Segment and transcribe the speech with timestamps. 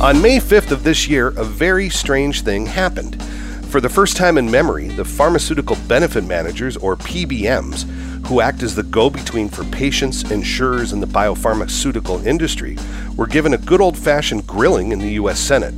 [0.00, 3.22] On May 5th of this year, a very strange thing happened.
[3.66, 7.82] For the first time in memory, the Pharmaceutical Benefit Managers, or PBMs,
[8.26, 12.78] who act as the go between for patients, insurers, and the biopharmaceutical industry,
[13.14, 15.38] were given a good old fashioned grilling in the U.S.
[15.38, 15.74] Senate.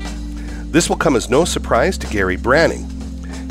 [0.70, 2.86] This will come as no surprise to Gary Branning.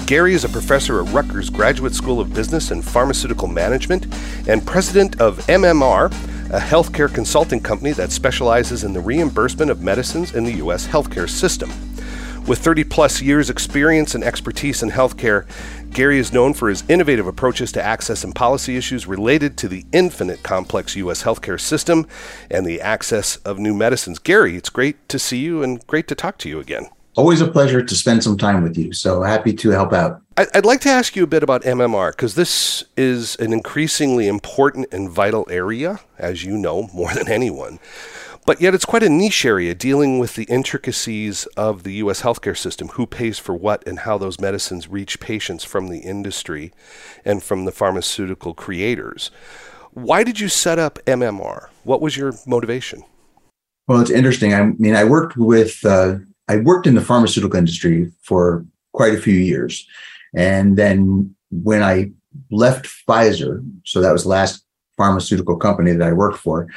[0.05, 4.07] Gary is a professor at Rutgers Graduate School of Business and Pharmaceutical Management
[4.47, 6.13] and president of MMR,
[6.51, 10.85] a healthcare consulting company that specializes in the reimbursement of medicines in the U.S.
[10.85, 11.69] healthcare system.
[12.45, 15.45] With 30 plus years' experience and expertise in healthcare,
[15.91, 19.85] Gary is known for his innovative approaches to access and policy issues related to the
[19.93, 21.23] infinite complex U.S.
[21.23, 22.05] healthcare system
[22.49, 24.19] and the access of new medicines.
[24.19, 26.89] Gary, it's great to see you and great to talk to you again.
[27.17, 28.93] Always a pleasure to spend some time with you.
[28.93, 30.21] So happy to help out.
[30.37, 34.87] I'd like to ask you a bit about MMR because this is an increasingly important
[34.93, 37.79] and vital area, as you know more than anyone.
[38.45, 42.21] But yet, it's quite a niche area dealing with the intricacies of the U.S.
[42.21, 46.71] healthcare system who pays for what and how those medicines reach patients from the industry
[47.23, 49.29] and from the pharmaceutical creators.
[49.91, 51.67] Why did you set up MMR?
[51.83, 53.03] What was your motivation?
[53.87, 54.53] Well, it's interesting.
[54.53, 56.15] I mean, I worked with, uh,
[56.51, 59.87] I worked in the pharmaceutical industry for quite a few years.
[60.35, 62.11] And then when I
[62.49, 64.63] left Pfizer, so that was the last
[64.97, 66.67] pharmaceutical company that I worked for.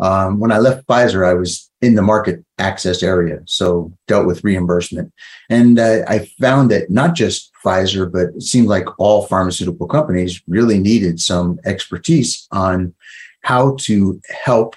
[0.00, 4.44] Um, when I left Pfizer, I was in the market access area, so dealt with
[4.44, 5.12] reimbursement.
[5.48, 10.42] And uh, I found that not just Pfizer, but it seemed like all pharmaceutical companies
[10.46, 12.94] really needed some expertise on
[13.42, 14.76] how to help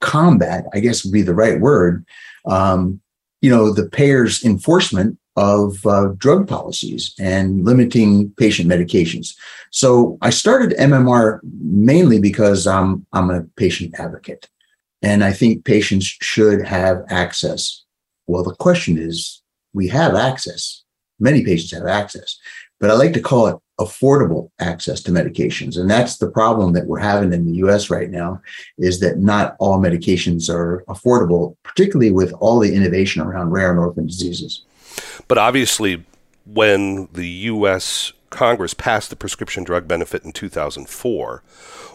[0.00, 2.04] combat, I guess would be the right word,
[2.46, 3.00] um,
[3.44, 9.34] you know, the payers' enforcement of uh, drug policies and limiting patient medications.
[9.70, 14.48] So I started MMR mainly because um, I'm a patient advocate.
[15.02, 17.84] And I think patients should have access.
[18.26, 19.42] Well, the question is
[19.74, 20.82] we have access.
[21.20, 22.38] Many patients have access,
[22.84, 25.78] but I like to call it affordable access to medications.
[25.78, 28.42] And that's the problem that we're having in the US right now
[28.76, 33.80] is that not all medications are affordable, particularly with all the innovation around rare and
[33.80, 34.64] orphan diseases.
[35.28, 36.04] But obviously,
[36.44, 38.12] when the U.S.
[38.34, 41.42] Congress passed the prescription drug benefit in 2004,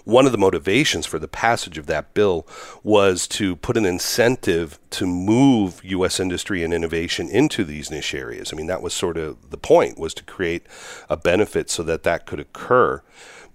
[0.05, 2.47] one of the motivations for the passage of that bill
[2.81, 6.17] was to put an incentive to move U.S.
[6.17, 8.53] industry and innovation into these niche areas.
[8.53, 10.65] I mean, that was sort of the point, was to create
[11.09, 13.03] a benefit so that that could occur.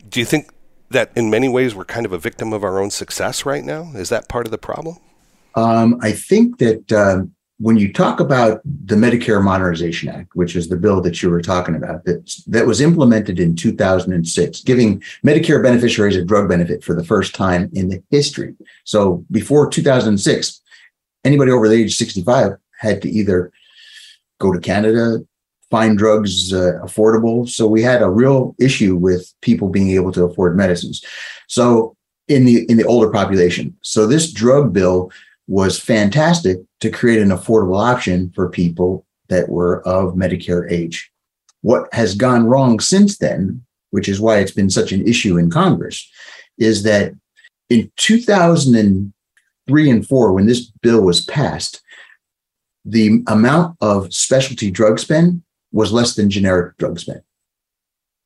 [0.06, 0.52] Do you think
[0.90, 3.92] that in many ways we're kind of a victim of our own success right now?
[3.94, 4.98] Is that part of the problem?
[5.54, 7.22] Um, I think that uh,
[7.58, 11.40] when you talk about the Medicare Modernization Act, which is the bill that you were
[11.40, 16.94] talking about, that, that was implemented in 2006, giving Medicare beneficiaries a drug benefit for
[16.94, 18.54] the first time in the history.
[18.84, 20.60] So before 2006,
[21.24, 23.52] anybody over the age of 65 had to either
[24.40, 25.18] go to Canada,
[25.70, 27.48] find drugs uh, affordable.
[27.48, 31.04] So we had a real issue with people being able to afford medicines.
[31.46, 31.96] So
[32.28, 33.76] in the in the older population.
[33.82, 35.10] So this drug bill
[35.46, 41.10] was fantastic to create an affordable option for people that were of Medicare age.
[41.62, 45.50] What has gone wrong since then, which is why it's been such an issue in
[45.50, 46.06] Congress,
[46.58, 47.14] is that
[47.70, 51.80] in 2003 and 4, when this bill was passed,
[52.84, 57.22] the amount of specialty drug spend was less than generic drug spend.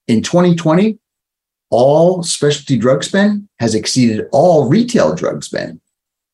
[0.08, 0.98] In 2020,
[1.70, 5.80] all specialty drug spend has exceeded all retail drug spend.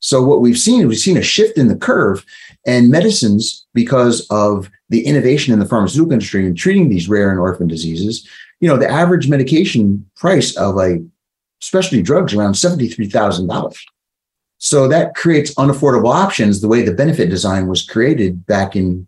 [0.05, 2.27] So what we've seen is we've seen a shift in the curve
[2.67, 7.41] and medicines because of the innovation in the pharmaceutical industry in treating these rare and
[7.41, 8.29] orphan diseases.
[8.61, 11.03] You know, the average medication price of a
[11.63, 13.79] specialty drugs around $73,000.
[14.59, 19.07] So that creates unaffordable options the way the benefit design was created back in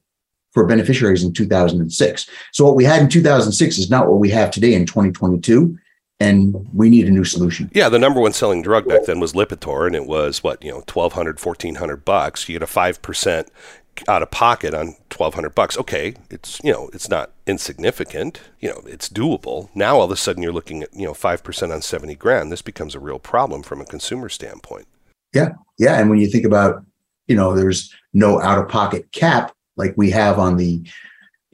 [0.52, 2.26] for beneficiaries in 2006.
[2.52, 5.76] So what we had in 2006 is not what we have today in 2022
[6.20, 7.70] and we need a new solution.
[7.74, 10.70] Yeah, the number one selling drug back then was Lipitor, and it was what you
[10.70, 12.48] know, 1,200, 1,400 bucks.
[12.48, 13.48] You get a five percent
[14.08, 15.78] out of pocket on 1,200 bucks.
[15.78, 18.40] Okay, it's you know, it's not insignificant.
[18.60, 19.68] You know, it's doable.
[19.74, 22.50] Now all of a sudden you're looking at you know five percent on 70 grand.
[22.50, 24.86] This becomes a real problem from a consumer standpoint.
[25.34, 26.84] Yeah, yeah, and when you think about
[27.26, 30.82] you know, there's no out of pocket cap like we have on the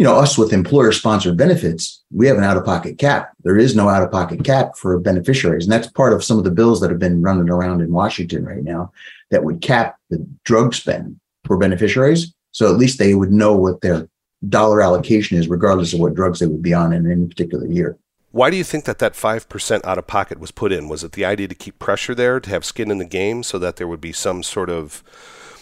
[0.03, 3.31] you know, us with employer sponsored benefits, we have an out of pocket cap.
[3.45, 5.65] There is no out of pocket cap for beneficiaries.
[5.65, 8.45] And that's part of some of the bills that have been running around in Washington
[8.45, 8.91] right now
[9.31, 12.35] that would cap the drug spend for beneficiaries.
[12.51, 14.09] So at least they would know what their
[14.49, 17.97] dollar allocation is, regardless of what drugs they would be on in any particular year.
[18.33, 20.89] Why do you think that that 5% out of pocket was put in?
[20.89, 23.57] Was it the idea to keep pressure there, to have skin in the game so
[23.61, 25.05] that there would be some sort of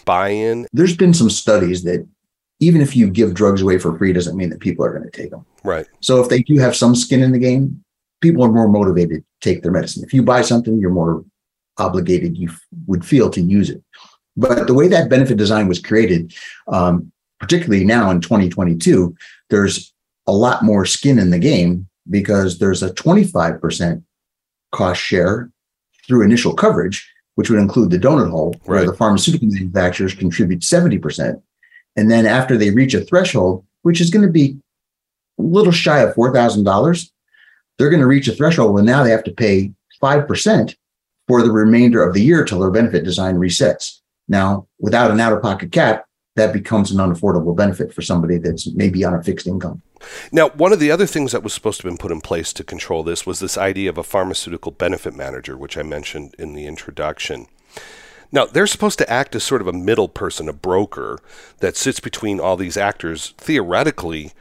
[0.07, 0.67] buy-in?
[0.73, 2.09] There's been some studies that
[2.61, 5.11] even if you give drugs away for free, doesn't mean that people are going to
[5.11, 5.45] take them.
[5.65, 5.87] Right.
[6.01, 7.83] So if they do have some skin in the game,
[8.21, 10.05] people are more motivated to take their medicine.
[10.05, 11.25] If you buy something, you're more
[11.79, 13.83] obligated you f- would feel to use it.
[14.37, 16.35] But the way that benefit design was created,
[16.69, 17.11] um,
[17.41, 19.15] particularly now in 2022,
[19.49, 19.93] there's
[20.27, 24.03] a lot more skin in the game because there's a 25%
[24.73, 25.51] cost share
[26.07, 31.41] through initial coverage, which would include the donut hole, where the pharmaceutical manufacturers contribute 70%.
[31.97, 34.59] And then after they reach a threshold, which is going to be
[35.39, 37.11] a little shy of $4,000,
[37.79, 39.73] they're going to reach a threshold where now they have to pay
[40.03, 40.75] 5%
[41.27, 44.01] for the remainder of the year till their benefit design resets.
[44.29, 46.05] Now, without an out of pocket cap,
[46.37, 49.83] that becomes an unaffordable benefit for somebody that's maybe on a fixed income.
[50.33, 52.53] Now, one of the other things that was supposed to have been put in place
[52.55, 56.55] to control this was this idea of a pharmaceutical benefit manager, which I mentioned in
[56.55, 57.47] the introduction.
[58.33, 61.19] Now, they're supposed to act as sort of a middle person, a broker
[61.59, 64.33] that sits between all these actors, theoretically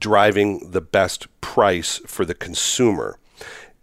[0.00, 3.18] driving the best price for the consumer.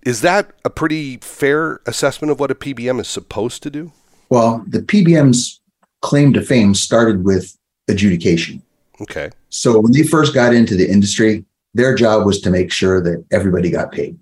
[0.04, 3.92] Is that a pretty fair assessment of what a PBM is supposed to do?
[4.30, 5.62] Well, the PBM's
[6.02, 7.56] claim to fame started with
[7.88, 8.64] adjudication.
[9.00, 9.30] Okay.
[9.50, 13.24] So when they first got into the industry, their job was to make sure that
[13.31, 14.18] everybody got paid.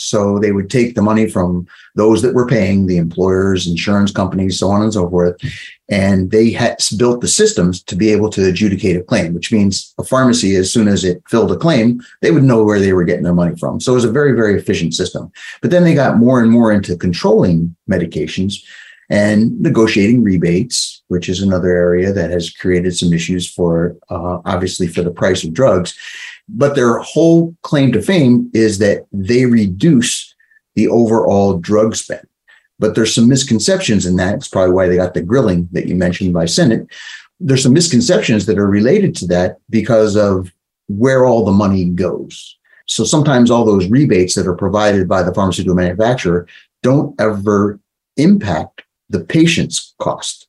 [0.00, 1.66] So they would take the money from
[1.96, 5.36] those that were paying, the employers, insurance companies, so on and so forth,
[5.88, 9.92] and they had built the systems to be able to adjudicate a claim, which means
[9.98, 13.02] a pharmacy, as soon as it filled a claim, they would know where they were
[13.02, 13.80] getting their money from.
[13.80, 15.32] So it was a very, very efficient system.
[15.62, 18.54] But then they got more and more into controlling medications
[19.10, 24.86] and negotiating rebates, which is another area that has created some issues for uh, obviously
[24.86, 25.98] for the price of drugs.
[26.48, 30.34] But their whole claim to fame is that they reduce
[30.74, 32.26] the overall drug spend.
[32.78, 34.36] But there's some misconceptions in that.
[34.36, 36.86] It's probably why they got the grilling that you mentioned by Senate.
[37.40, 40.52] There's some misconceptions that are related to that because of
[40.86, 42.56] where all the money goes.
[42.86, 46.46] So sometimes all those rebates that are provided by the pharmaceutical manufacturer
[46.82, 47.78] don't ever
[48.16, 50.48] impact the patient's cost.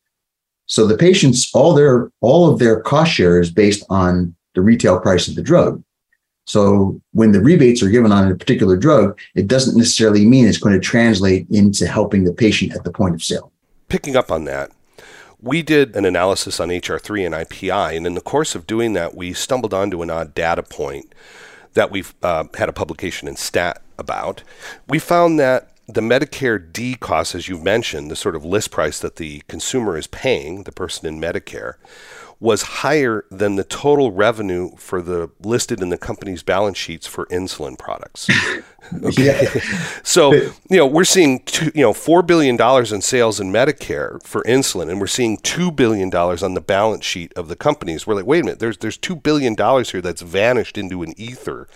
[0.65, 4.99] So the patients, all their all of their cost share is based on the retail
[4.99, 5.83] price of the drug.
[6.49, 10.57] So when the rebates are given on a particular drug, it doesn't necessarily mean it's
[10.57, 13.51] going to translate into helping the patient at the point of sale.
[13.87, 14.71] Picking up on that,
[15.39, 19.15] we did an analysis on HR3 and IPI, and in the course of doing that,
[19.15, 21.13] we stumbled onto an odd data point
[21.75, 24.41] that we've uh, had a publication in Stat about.
[24.87, 28.97] We found that the Medicare D cost, as you mentioned, the sort of list price
[28.99, 31.75] that the consumer is paying, the person in Medicare,
[32.41, 37.25] was higher than the total revenue for the listed in the company's balance sheets for
[37.27, 38.27] insulin products.
[39.11, 39.43] Yeah.
[40.03, 44.23] So, you know, we're seeing two, you know, four billion dollars in sales in Medicare
[44.25, 48.07] for insulin, and we're seeing two billion dollars on the balance sheet of the companies.
[48.07, 51.13] We're like, wait a minute, there's there's two billion dollars here that's vanished into an
[51.19, 51.67] ether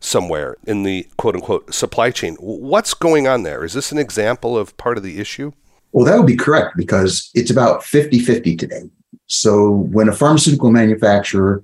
[0.00, 2.36] somewhere in the quote unquote supply chain.
[2.36, 3.64] What's going on there?
[3.64, 5.52] Is this an example of part of the issue?
[5.90, 8.82] Well, that would be correct because it's about 50 50 today.
[9.26, 11.62] So when a pharmaceutical manufacturer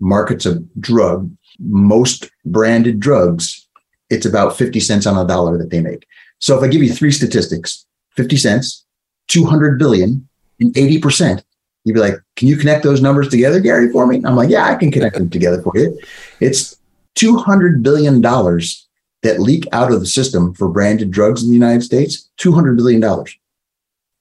[0.00, 3.66] markets a drug, most branded drugs,
[4.10, 6.06] it's about 50 cents on a dollar that they make.
[6.38, 7.86] So if I give you three statistics
[8.16, 8.84] 50 cents,
[9.28, 10.26] 200 billion,
[10.60, 11.42] and 80%,
[11.84, 14.22] you'd be like, can you connect those numbers together, Gary, for me?
[14.24, 15.98] I'm like, yeah, I can connect them together for you.
[16.40, 16.76] It's
[17.16, 22.30] $200 billion that leak out of the system for branded drugs in the United States,
[22.38, 23.02] $200 billion.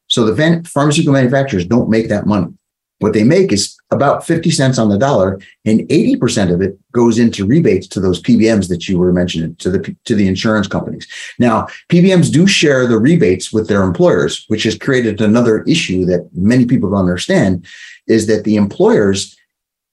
[0.08, 2.54] So the pharmaceutical manufacturers don't make that money.
[3.00, 7.20] What they make is about 50 cents on the dollar, and 80% of it goes
[7.20, 11.08] into rebates to those PBMs that you were mentioning, to the to the insurance companies.
[11.38, 16.30] Now, PBMs do share the rebates with their employers, which has created another issue that
[16.34, 17.66] many people don't understand,
[18.08, 19.36] is that the employers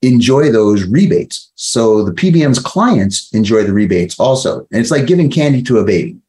[0.03, 1.51] enjoy those rebates.
[1.55, 4.67] So the PBM's clients enjoy the rebates also.
[4.71, 6.22] And it's like giving candy to a baby.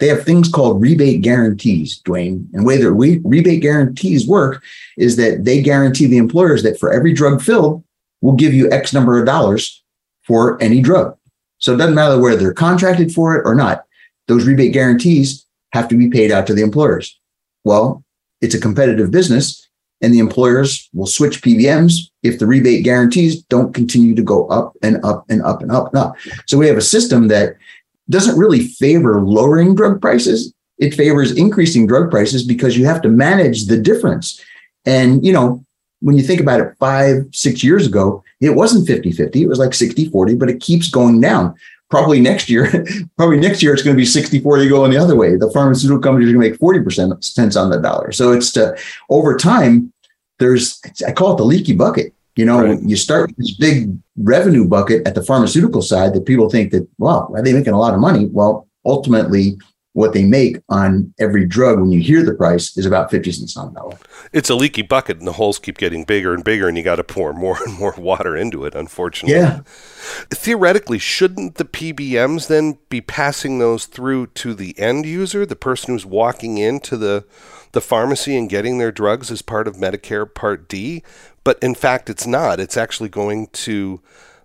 [0.00, 2.48] They have things called rebate guarantees, Duane.
[2.52, 4.62] And the way that we, rebate guarantees work
[4.96, 7.84] is that they guarantee the employers that for every drug filled,
[8.22, 9.82] we'll give you X number of dollars
[10.22, 11.16] for any drug.
[11.58, 13.84] So it doesn't matter whether they're contracted for it or not.
[14.26, 17.18] Those rebate guarantees have to be paid out to the employers.
[17.64, 18.02] Well,
[18.40, 19.68] it's a competitive business
[20.00, 24.74] and the employers will switch PBMs if the rebate guarantees don't continue to go up
[24.82, 26.16] and up and up and up and up.
[26.46, 27.56] So we have a system that
[28.10, 30.52] doesn't really favor lowering drug prices.
[30.78, 34.42] It favors increasing drug prices because you have to manage the difference.
[34.86, 35.64] And, you know,
[36.00, 39.42] when you think about it five, six years ago, it wasn't 50 50.
[39.42, 41.54] It was like 60 40, but it keeps going down.
[41.90, 42.84] Probably next year,
[43.16, 45.36] probably next year, it's going to be 60 40 going the other way.
[45.36, 48.12] The pharmaceutical companies are going to make 40% cents on the dollar.
[48.12, 48.78] So it's to,
[49.10, 49.92] over time,
[50.38, 52.14] there's I call it the leaky bucket.
[52.40, 52.82] You know, right.
[52.82, 56.88] you start with this big revenue bucket at the pharmaceutical side that people think that,
[56.96, 58.30] wow, are they making a lot of money?
[58.32, 59.58] Well, ultimately,
[59.92, 63.58] what they make on every drug when you hear the price is about 50 cents
[63.58, 63.98] on the dollar.
[64.32, 66.96] It's a leaky bucket and the holes keep getting bigger and bigger and you got
[66.96, 69.36] to pour more and more water into it, unfortunately.
[69.36, 69.60] Yeah.
[70.30, 75.92] Theoretically, shouldn't the PBMs then be passing those through to the end user, the person
[75.92, 77.26] who's walking into the
[77.72, 81.02] the pharmacy and getting their drugs as part of Medicare Part D?
[81.44, 82.60] But in fact, it's not.
[82.60, 84.00] It's actually going to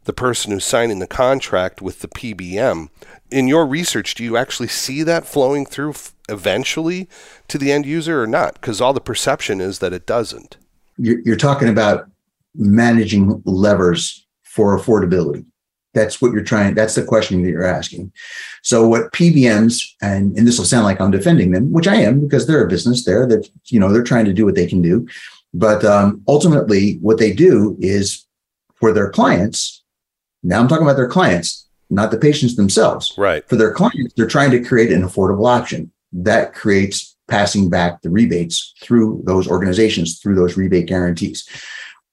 [0.05, 2.89] the person who's signing the contract with the PBM.
[3.31, 5.95] In your research, do you actually see that flowing through
[6.29, 7.09] eventually
[7.47, 8.55] to the end user or not?
[8.55, 10.57] Because all the perception is that it doesn't.
[10.97, 12.07] You're, you're talking about
[12.55, 15.45] managing levers for affordability.
[15.93, 16.75] That's what you're trying.
[16.75, 18.11] That's the question that you're asking.
[18.63, 22.19] So what PBMs and and this will sound like I'm defending them, which I am
[22.19, 24.81] because they're a business there that you know they're trying to do what they can
[24.81, 25.07] do,
[25.57, 28.25] but um, ultimately what they do is
[28.75, 29.83] for their clients
[30.45, 33.15] now I'm talking about their clients, not the patients themselves.
[33.17, 33.47] Right.
[33.49, 38.11] For their clients, they're trying to create an affordable option that creates passing back the
[38.11, 41.49] rebates through those organizations, through those rebate guarantees.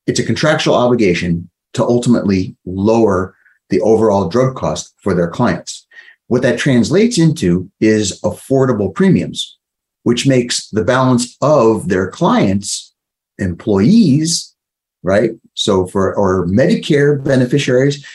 [0.06, 3.36] It's a contractual obligation to ultimately lower
[3.68, 5.86] the overall drug cost for their clients.
[6.28, 9.58] What that translates into is affordable premiums,
[10.04, 12.91] which makes the balance of their clients'
[13.38, 14.54] employees,
[15.02, 15.32] right?
[15.54, 18.06] So for or Medicare beneficiaries,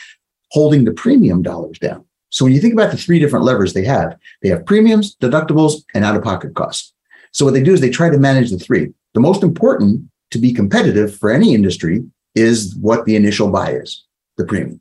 [0.50, 2.04] holding the premium dollars down.
[2.30, 5.82] So when you think about the three different levers they have, they have premiums, deductibles,
[5.94, 6.92] and out of pocket costs.
[7.32, 8.92] So what they do is they try to manage the three.
[9.14, 14.04] The most important to be competitive for any industry is what the initial buy is,
[14.36, 14.80] the premium.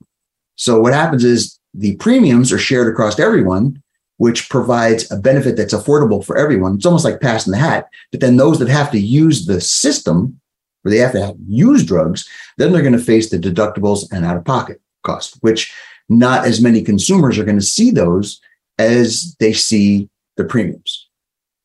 [0.55, 3.81] So what happens is the premiums are shared across everyone,
[4.17, 6.75] which provides a benefit that's affordable for everyone.
[6.75, 7.87] It's almost like passing the hat.
[8.11, 10.39] But then those that have to use the system,
[10.81, 14.37] where they have to use drugs, then they're going to face the deductibles and out
[14.37, 15.73] of pocket cost, which
[16.09, 18.39] not as many consumers are going to see those
[18.79, 21.07] as they see the premiums.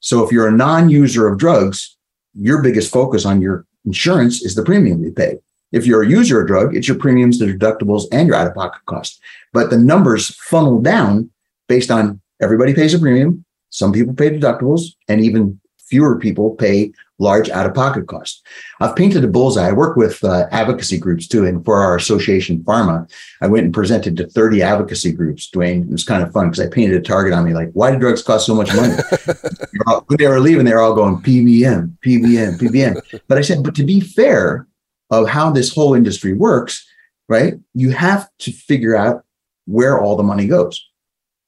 [0.01, 1.97] So if you're a non-user of drugs,
[2.35, 5.39] your biggest focus on your insurance is the premium you pay.
[5.71, 9.21] If you're a user of drug, it's your premiums, the deductibles, and your out-of-pocket cost.
[9.53, 11.31] But the numbers funnel down
[11.69, 16.93] based on everybody pays a premium, some people pay deductibles, and even fewer people pay
[17.19, 18.43] large out of pocket costs.
[18.81, 19.69] I've painted a bullseye.
[19.69, 21.45] I work with uh, advocacy groups too.
[21.45, 25.83] And for our association, PhRMA, I went and presented to 30 advocacy groups, Duane.
[25.83, 27.99] It was kind of fun because I painted a target on me like, why do
[27.99, 28.95] drugs cost so much money?
[29.87, 33.21] all, when they were leaving, they were all going PBM, PBM, PBM.
[33.29, 34.67] But I said, but to be fair
[35.11, 36.89] of how this whole industry works,
[37.29, 39.25] right, you have to figure out
[39.67, 40.89] where all the money goes.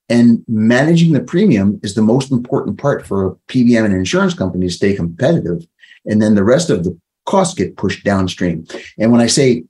[0.08, 4.66] And managing the premium is the most important part for a PBM and insurance company
[4.66, 5.66] to stay competitive.
[6.04, 8.66] And then the rest of the costs get pushed downstream.
[8.98, 9.64] And when I say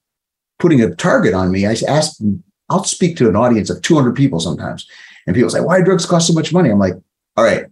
[0.59, 2.21] putting a target on me, I ask,
[2.69, 4.87] I'll speak to an audience of 200 people sometimes.
[5.27, 6.71] And people say, why drugs cost so much money?
[6.71, 6.95] I'm like,
[7.37, 7.67] all right,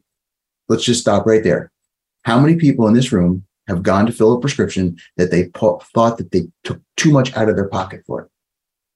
[0.69, 1.73] let's just stop right there.
[2.23, 5.83] How many people in this room have gone to fill a prescription that they po-
[5.93, 8.29] thought that they took too much out of their pocket for it?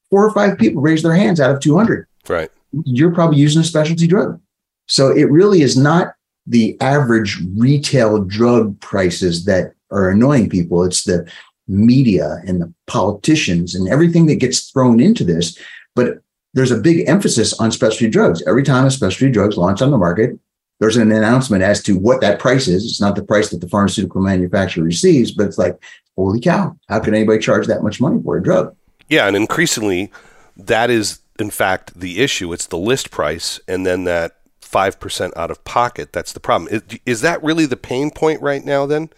[0.09, 2.07] Four or five people raised their hands out of 200.
[2.29, 2.51] Right
[2.85, 4.41] you're probably using a specialty drug.
[4.87, 6.15] So it really is not
[6.47, 10.85] the average retail drug prices that are annoying people.
[10.85, 11.29] It's the
[11.69, 15.59] media and the politicians and everything that gets thrown into this.
[15.95, 16.19] But
[16.55, 18.43] there's a big emphasis on specialty drugs.
[18.47, 20.39] Every time a specialty drug's launched on the market,
[20.79, 22.85] there's an announcement as to what that price is.
[22.85, 25.83] It's not the price that the pharmaceutical manufacturer receives, but it's like,
[26.17, 28.75] holy cow, how can anybody charge that much money for a drug?
[29.09, 30.11] Yeah, and increasingly
[30.57, 32.53] that is in fact the issue.
[32.53, 36.13] It's the list price and then that 5% out of pocket.
[36.13, 36.73] That's the problem.
[36.73, 39.11] Is, is, that really the pain point right now then?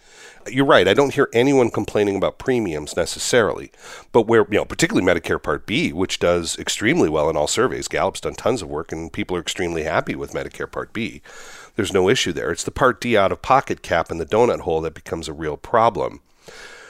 [0.47, 0.87] You're right.
[0.87, 3.71] I don't hear anyone complaining about premiums necessarily.
[4.11, 7.87] But where, you know, particularly Medicare Part B, which does extremely well in all surveys.
[7.87, 11.21] Gallup's done tons of work and people are extremely happy with Medicare Part B.
[11.75, 12.51] There's no issue there.
[12.51, 15.33] It's the Part D out of pocket cap in the donut hole that becomes a
[15.33, 16.21] real problem.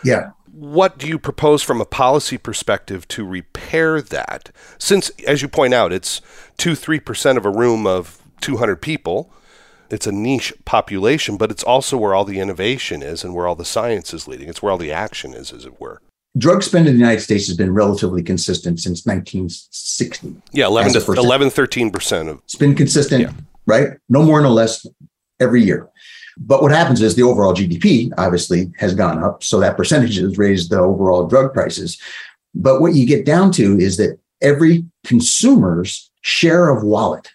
[0.03, 4.51] Yeah what do you propose from a policy perspective to repair that?
[4.77, 6.21] Since, as you point out, it's
[6.57, 9.31] 2 3% of a room of 200 people.
[9.89, 13.55] It's a niche population, but it's also where all the innovation is and where all
[13.55, 14.49] the science is leading.
[14.49, 16.01] It's where all the action is, as it were.
[16.37, 20.35] Drug spend in the United States has been relatively consistent since 1960.
[20.51, 22.37] Yeah, 11 to 11, 13% of.
[22.43, 23.31] It's been consistent, yeah.
[23.65, 23.93] right?
[24.09, 24.85] No more, no less
[25.39, 25.88] every year.
[26.39, 29.43] But what happens is the overall GDP obviously has gone up.
[29.43, 32.01] So that percentage has raised the overall drug prices.
[32.55, 37.29] But what you get down to is that every consumer's share of wallet.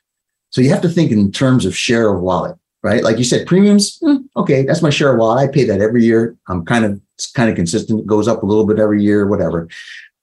[0.51, 3.03] So you have to think in terms of share of wallet, right?
[3.03, 5.49] Like you said, premiums, hmm, okay, that's my share of wallet.
[5.49, 6.37] I pay that every year.
[6.49, 8.01] I'm kind of It's kind of consistent.
[8.01, 9.69] It goes up a little bit every year, whatever.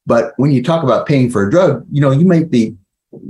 [0.05, 2.75] But when you talk about paying for a drug, you know, you might be,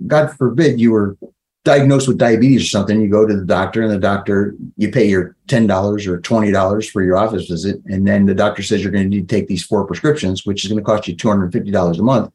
[0.07, 1.17] God forbid, you were
[1.63, 3.01] diagnosed with diabetes or something.
[3.01, 6.51] You go to the doctor, and the doctor, you pay your ten dollars or twenty
[6.51, 9.35] dollars for your office visit, and then the doctor says you're going to need to
[9.35, 11.99] take these four prescriptions, which is going to cost you two hundred and fifty dollars
[11.99, 12.31] a month.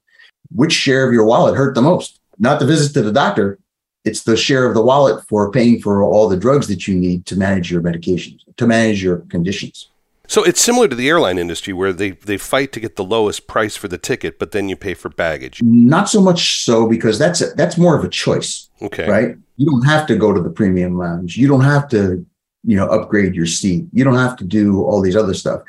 [0.55, 2.21] Which share of your wallet hurt the most?
[2.39, 3.59] Not the visit to the doctor.
[4.05, 7.27] It's the share of the wallet for paying for all the drugs that you need
[7.27, 9.91] to manage your medications, to manage your conditions.
[10.29, 13.47] So it's similar to the airline industry where they, they fight to get the lowest
[13.47, 15.63] price for the ticket, but then you pay for baggage.
[15.63, 18.69] Not so much so because that's a, that's more of a choice.
[18.83, 19.09] Okay.
[19.09, 19.37] Right.
[19.57, 21.37] You don't have to go to the premium lounge.
[21.37, 22.25] You don't have to,
[22.65, 23.87] you know, upgrade your seat.
[23.93, 25.63] You don't have to do all these other stuff.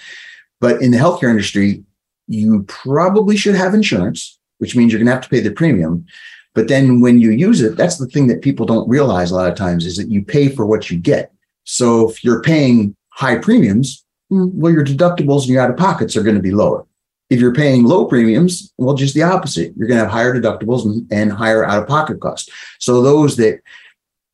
[0.60, 1.84] But in the healthcare industry,
[2.28, 6.06] you probably should have insurance, which means you're going to have to pay the premium.
[6.54, 9.50] But then when you use it, that's the thing that people don't realize a lot
[9.50, 11.32] of times is that you pay for what you get.
[11.66, 16.24] So if you're paying high premiums, well, your deductibles and your out of pockets are
[16.24, 16.86] going to be lower.
[17.30, 19.74] If you're paying low premiums, well, just the opposite.
[19.76, 22.50] You're going to have higher deductibles and, and higher out of pocket costs.
[22.80, 23.62] So those that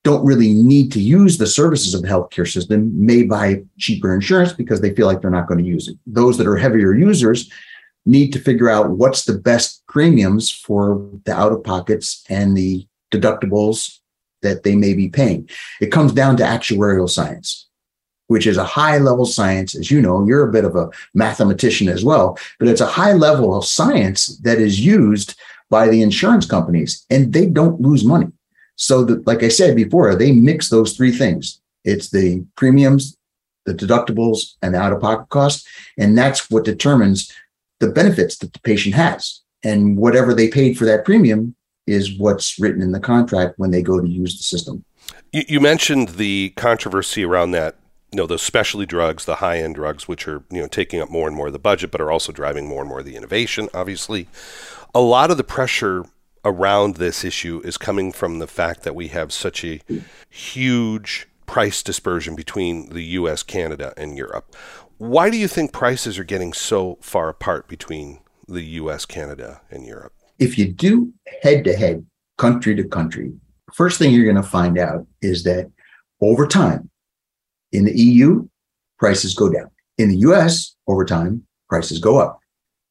[0.03, 4.53] don't really need to use the services of the healthcare system may buy cheaper insurance
[4.53, 5.97] because they feel like they're not going to use it.
[6.05, 7.49] Those that are heavier users
[8.05, 12.85] need to figure out what's the best premiums for the out of pockets and the
[13.11, 13.99] deductibles
[14.41, 15.49] that they may be paying.
[15.79, 17.69] It comes down to actuarial science
[18.33, 19.75] which is a high level science.
[19.75, 23.13] As you know, you're a bit of a mathematician as well, but it's a high
[23.13, 25.35] level of science that is used
[25.69, 28.31] by the insurance companies and they don't lose money.
[28.75, 31.61] So that, like I said before, they mix those three things.
[31.83, 33.15] It's the premiums,
[33.67, 35.67] the deductibles and the out of pocket cost.
[35.99, 37.31] And that's what determines
[37.79, 39.41] the benefits that the patient has.
[39.63, 43.83] And whatever they paid for that premium is what's written in the contract when they
[43.83, 44.83] go to use the system.
[45.31, 47.75] You, you mentioned the controversy around that
[48.13, 51.09] you know those specialty drugs, the high end drugs, which are you know taking up
[51.09, 53.15] more and more of the budget, but are also driving more and more of the
[53.15, 53.67] innovation.
[53.73, 54.27] Obviously,
[54.93, 56.05] a lot of the pressure
[56.45, 59.81] around this issue is coming from the fact that we have such a
[60.29, 64.55] huge price dispersion between the U.S., Canada, and Europe.
[64.99, 69.87] Why do you think prices are getting so far apart between the U.S., Canada, and
[69.87, 70.13] Europe?
[70.37, 72.05] If you do head to head,
[72.37, 73.33] country to country,
[73.73, 75.71] first thing you're going to find out is that
[76.21, 76.89] over time,
[77.73, 78.47] in the EU,
[78.97, 79.69] prices go down.
[79.97, 82.39] In the US, over time, prices go up.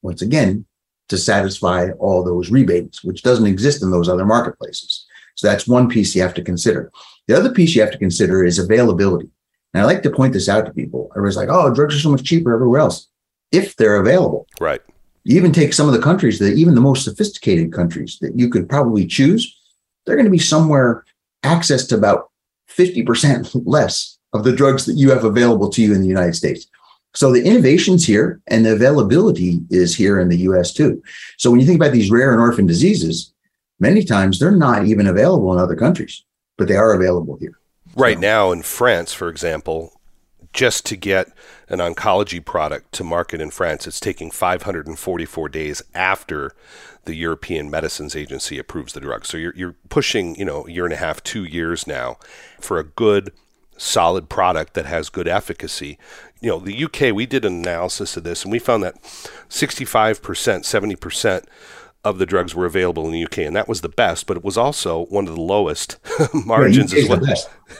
[0.01, 0.65] Once again,
[1.09, 5.05] to satisfy all those rebates, which doesn't exist in those other marketplaces.
[5.35, 6.91] So that's one piece you have to consider.
[7.27, 9.29] The other piece you have to consider is availability.
[9.73, 11.09] And I like to point this out to people.
[11.13, 13.07] Everybody's like, oh, drugs are so much cheaper everywhere else
[13.51, 14.47] if they're available.
[14.59, 14.81] Right.
[15.23, 18.49] You even take some of the countries that even the most sophisticated countries that you
[18.49, 19.57] could probably choose,
[20.05, 21.05] they're going to be somewhere
[21.43, 22.29] access to about
[22.69, 26.67] 50% less of the drugs that you have available to you in the United States.
[27.15, 31.01] So the innovation's here and the availability is here in the US too.
[31.37, 33.33] So when you think about these rare and orphan diseases,
[33.79, 36.23] many times they're not even available in other countries,
[36.57, 37.59] but they are available here.
[37.95, 39.99] Right now in France, for example,
[40.53, 41.31] just to get
[41.69, 46.55] an oncology product to market in France, it's taking 544 days after
[47.05, 49.25] the European Medicines Agency approves the drug.
[49.25, 52.17] So you're, you're pushing, you know, a year and a half, two years now
[52.59, 53.31] for a good
[53.77, 55.97] solid product that has good efficacy.
[56.41, 59.01] You know, the UK, we did an analysis of this and we found that
[59.49, 61.45] 65%, 70%
[62.03, 64.43] of the drugs were available in the UK, and that was the best, but it
[64.43, 65.97] was also one of the lowest
[66.33, 67.23] margins as well.
[67.23, 67.29] UK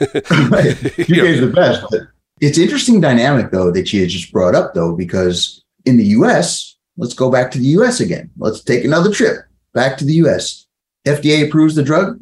[0.00, 1.94] is the best.
[2.40, 7.14] It's interesting dynamic though that you just brought up though, because in the US, let's
[7.14, 8.30] go back to the US again.
[8.38, 10.66] Let's take another trip back to the US.
[11.06, 12.18] FDA approves the drug.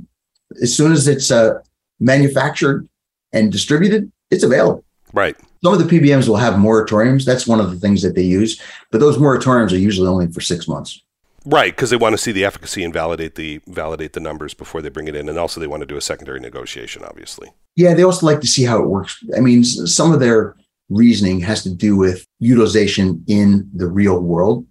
[0.61, 1.61] As soon as it's uh,
[2.01, 2.89] manufactured
[3.33, 4.85] and distributed, it's available.
[5.12, 5.37] Right.
[5.62, 7.25] Some of the PBMs will have moratoriums.
[7.25, 10.40] That's one of the things that they use, but those moratoriums are usually only for
[10.40, 11.01] six months.
[11.45, 14.81] Right, because they want to see the efficacy and validate the validate the numbers before
[14.81, 17.51] they bring it in, and also they want to do a secondary negotiation, obviously.
[17.75, 19.23] Yeah, they also like to see how it works.
[19.37, 20.57] I mean, some of their
[20.88, 24.66] reasoning has to do with utilization in the real world,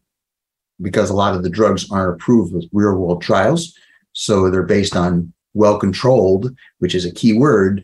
[0.82, 3.78] because a lot of the drugs aren't approved with real world trials,
[4.13, 7.84] so they're based on well controlled, which is a key word,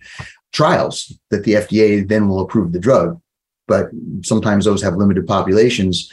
[0.54, 3.20] trials that the FDA then will approve the drug.
[3.68, 3.90] But
[4.24, 6.12] sometimes those have limited populations.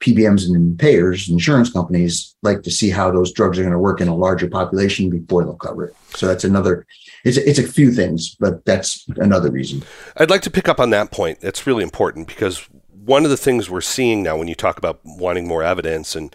[0.00, 4.00] PBMs and payers, insurance companies like to see how those drugs are going to work
[4.00, 5.96] in a larger population before they'll cover it.
[6.16, 6.86] So that's another.
[7.24, 9.84] It's it's a few things, but that's another reason.
[10.16, 11.38] I'd like to pick up on that point.
[11.40, 15.00] It's really important because one of the things we're seeing now when you talk about
[15.04, 16.34] wanting more evidence and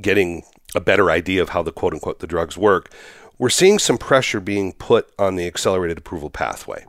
[0.00, 2.90] getting a better idea of how the quote unquote the drugs work,
[3.38, 6.84] we're seeing some pressure being put on the accelerated approval pathway.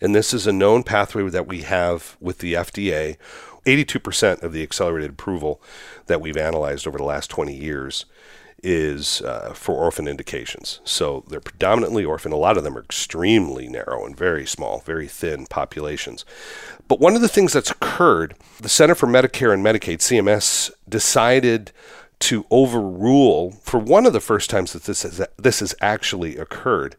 [0.00, 3.16] And this is a known pathway that we have with the FDA
[3.66, 5.60] 82% of the accelerated approval
[6.06, 8.06] that we've analyzed over the last 20 years
[8.62, 10.80] is uh, for orphan indications.
[10.84, 12.32] So they're predominantly orphan.
[12.32, 16.24] A lot of them are extremely narrow and very small, very thin populations.
[16.88, 21.72] But one of the things that's occurred, the Center for Medicare and Medicaid, CMS, decided
[22.18, 26.96] to overrule for one of the first times that this has, this has actually occurred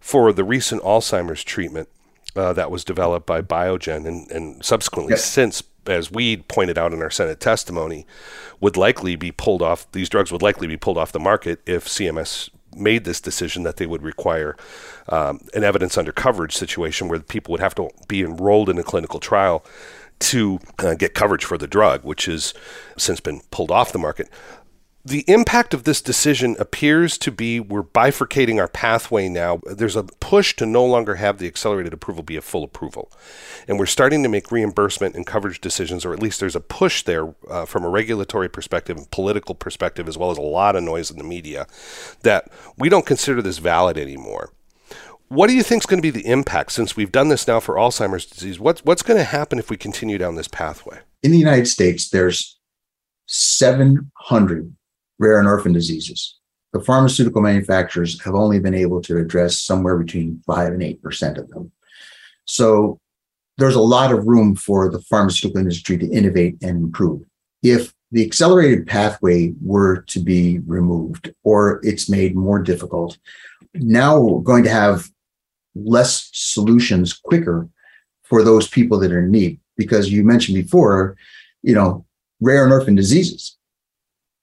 [0.00, 1.88] for the recent Alzheimer's treatment
[2.36, 5.24] uh, that was developed by Biogen and, and subsequently yes.
[5.24, 8.06] since, as we pointed out in our Senate testimony,
[8.60, 9.90] would likely be pulled off.
[9.92, 13.76] These drugs would likely be pulled off the market if CMS made this decision that
[13.76, 14.56] they would require
[15.08, 18.84] um, an evidence under coverage situation where people would have to be enrolled in a
[18.84, 19.64] clinical trial
[20.20, 22.54] to uh, get coverage for the drug, which has
[22.96, 24.28] since been pulled off the market
[25.10, 29.60] the impact of this decision appears to be we're bifurcating our pathway now.
[29.66, 33.10] There's a push to no longer have the accelerated approval be a full approval.
[33.66, 37.02] And we're starting to make reimbursement and coverage decisions, or at least there's a push
[37.02, 40.84] there uh, from a regulatory perspective and political perspective, as well as a lot of
[40.84, 41.66] noise in the media,
[42.22, 44.52] that we don't consider this valid anymore.
[45.26, 47.58] What do you think is going to be the impact since we've done this now
[47.58, 48.60] for Alzheimer's disease?
[48.60, 51.00] What's, what's going to happen if we continue down this pathway?
[51.24, 52.60] In the United States, there's
[53.26, 54.76] 700
[55.20, 56.36] rare and orphan diseases.
[56.72, 61.48] The pharmaceutical manufacturers have only been able to address somewhere between 5 and 8% of
[61.50, 61.70] them.
[62.46, 62.98] So
[63.58, 67.22] there's a lot of room for the pharmaceutical industry to innovate and improve.
[67.62, 73.18] If the accelerated pathway were to be removed or it's made more difficult,
[73.74, 75.08] now we're going to have
[75.74, 77.68] less solutions quicker
[78.22, 79.60] for those people that are in need.
[79.76, 81.16] Because you mentioned before,
[81.62, 82.04] you know,
[82.40, 83.56] rare and orphan diseases.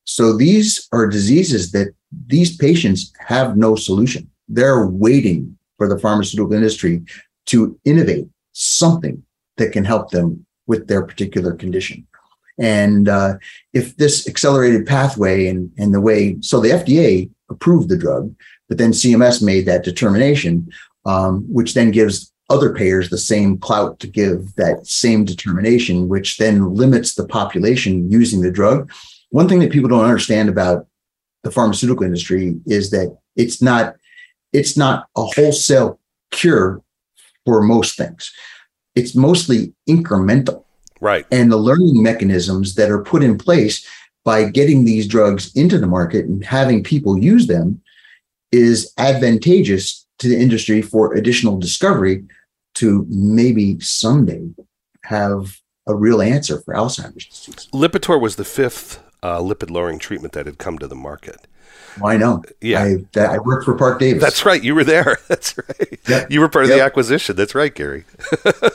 [0.08, 1.94] So these are diseases that
[2.28, 4.30] these patients have no solution.
[4.48, 7.04] They're waiting for the pharmaceutical industry
[7.48, 9.22] to innovate something
[9.58, 12.08] that can help them with their particular condition.
[12.58, 13.36] And uh,
[13.74, 18.34] if this accelerated pathway and, and the way, so the FDA approved the drug,
[18.70, 20.70] but then CMS made that determination,
[21.06, 26.38] um, which then gives other payers the same clout to give that same determination, which
[26.38, 28.90] then limits the population using the drug
[29.30, 30.88] one thing that people don't understand about
[31.44, 33.96] the pharmaceutical industry is that it's not
[34.54, 36.00] it's not a wholesale
[36.32, 36.82] cure
[37.46, 38.32] for most things.
[38.96, 40.64] It's mostly incremental.
[41.00, 41.26] Right.
[41.32, 43.86] And the learning mechanisms that are put in place
[44.26, 47.82] by getting these drugs into the market and having people use them
[48.52, 52.26] is advantageous to the industry for additional discovery
[52.76, 54.50] to maybe someday
[55.04, 57.68] have a real answer for Alzheimer's disease.
[57.72, 61.47] Lipitor was the fifth uh, lipid lowering treatment that had come to the market.
[62.00, 62.44] Well, I know.
[62.62, 64.22] Yeah, I, that, I worked for Parke-Davis.
[64.22, 64.64] That's right.
[64.64, 65.18] You were there.
[65.28, 66.00] That's right.
[66.08, 66.32] Yep.
[66.32, 66.80] You were part of yep.
[66.80, 67.36] the acquisition.
[67.36, 68.06] That's right, Gary.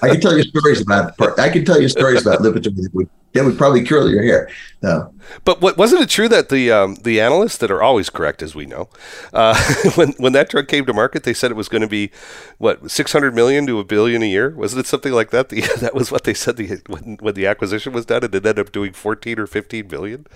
[0.02, 1.16] I can tell you stories about.
[1.16, 1.38] Park.
[1.38, 4.50] I can tell you stories about Lipitor that would that would probably curl your hair.
[4.82, 5.12] No.
[5.44, 8.54] But what, wasn't it true that the um, the analysts that are always correct, as
[8.54, 8.88] we know,
[9.32, 9.56] uh,
[9.94, 12.11] when when that drug came to market, they said it was going to be
[12.58, 14.50] what six hundred million to a billion a year.
[14.50, 15.48] Wasn't it something like that?
[15.48, 18.44] The, that was what they said the, when when the acquisition was done, and it
[18.44, 20.26] ended up doing fourteen or fifteen billion.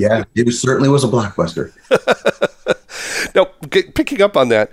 [0.00, 1.72] Yeah, it was, certainly was a blockbuster.
[3.34, 4.72] now, get, picking up on that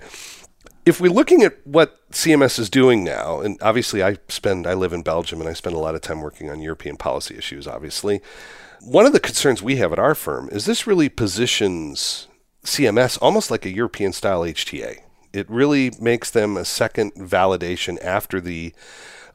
[0.87, 4.93] if we're looking at what CMS is doing now, and obviously I spend, I live
[4.93, 8.21] in Belgium and I spend a lot of time working on European policy issues, obviously.
[8.81, 12.29] One of the concerns we have at our firm is this really positions
[12.63, 14.99] CMS almost like a European style HTA.
[15.33, 18.73] It really makes them a second validation after the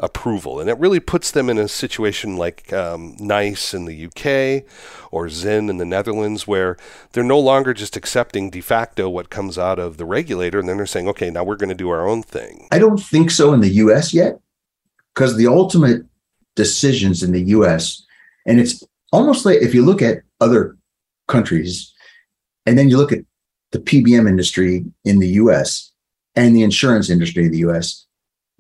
[0.03, 0.59] approval.
[0.59, 4.65] And it really puts them in a situation like um, NICE in the UK
[5.12, 6.77] or ZIN in the Netherlands, where
[7.12, 10.77] they're no longer just accepting de facto what comes out of the regulator, and then
[10.77, 12.67] they're saying, okay, now we're going to do our own thing.
[12.73, 14.41] I don't think so in the US yet,
[15.15, 16.05] because the ultimate
[16.57, 18.05] decisions in the US,
[18.45, 20.77] and it's almost like if you look at other
[21.29, 21.95] countries,
[22.67, 23.25] and then you look at
[23.71, 25.93] the PBM industry in the US
[26.35, 28.07] and the insurance industry in the US,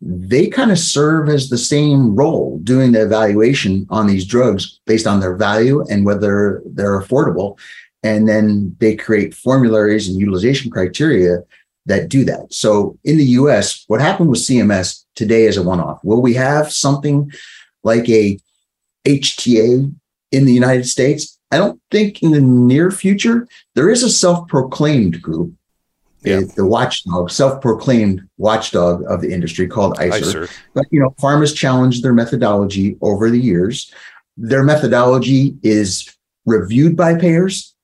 [0.04, 5.06] they kind of serve as the same role doing the evaluation on these drugs based
[5.06, 7.56] on their value and whether they're affordable.
[8.02, 11.38] And then they create formularies and utilization criteria
[11.86, 12.52] that do that.
[12.52, 16.00] So in the US, what happened with CMS today is a one off.
[16.02, 17.30] Will we have something
[17.84, 18.40] like a
[19.06, 19.94] HTA
[20.32, 21.38] in the United States?
[21.52, 23.46] I don't think in the near future.
[23.76, 25.52] There is a self proclaimed group
[26.24, 26.40] yeah.
[26.56, 30.20] the watchdog, self-proclaimed watchdog of the industry called ICER.
[30.20, 30.50] ICER.
[30.74, 33.92] But you know, pharmas challenged their methodology over the years.
[34.36, 36.14] Their methodology is
[36.46, 37.74] reviewed by payers.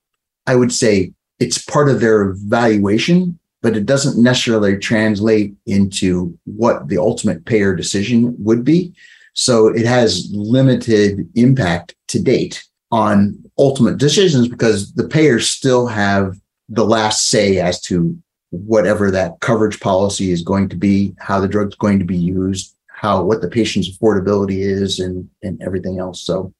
[0.46, 6.88] I would say it's part of their evaluation, but it doesn't necessarily translate into what
[6.88, 8.94] the ultimate payer decision would be.
[9.34, 16.36] So it has limited impact to date on ultimate decisions because the payers still have
[16.68, 18.18] the last say as to
[18.50, 22.74] whatever that coverage policy is going to be, how the drug's going to be used,
[22.88, 26.20] how what the patient's affordability is, and and everything else.
[26.22, 26.52] So,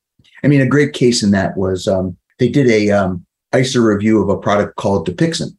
[0.45, 4.23] I mean, a great case in that was um, they did a um, ICER review
[4.23, 5.57] of a product called Dupixent,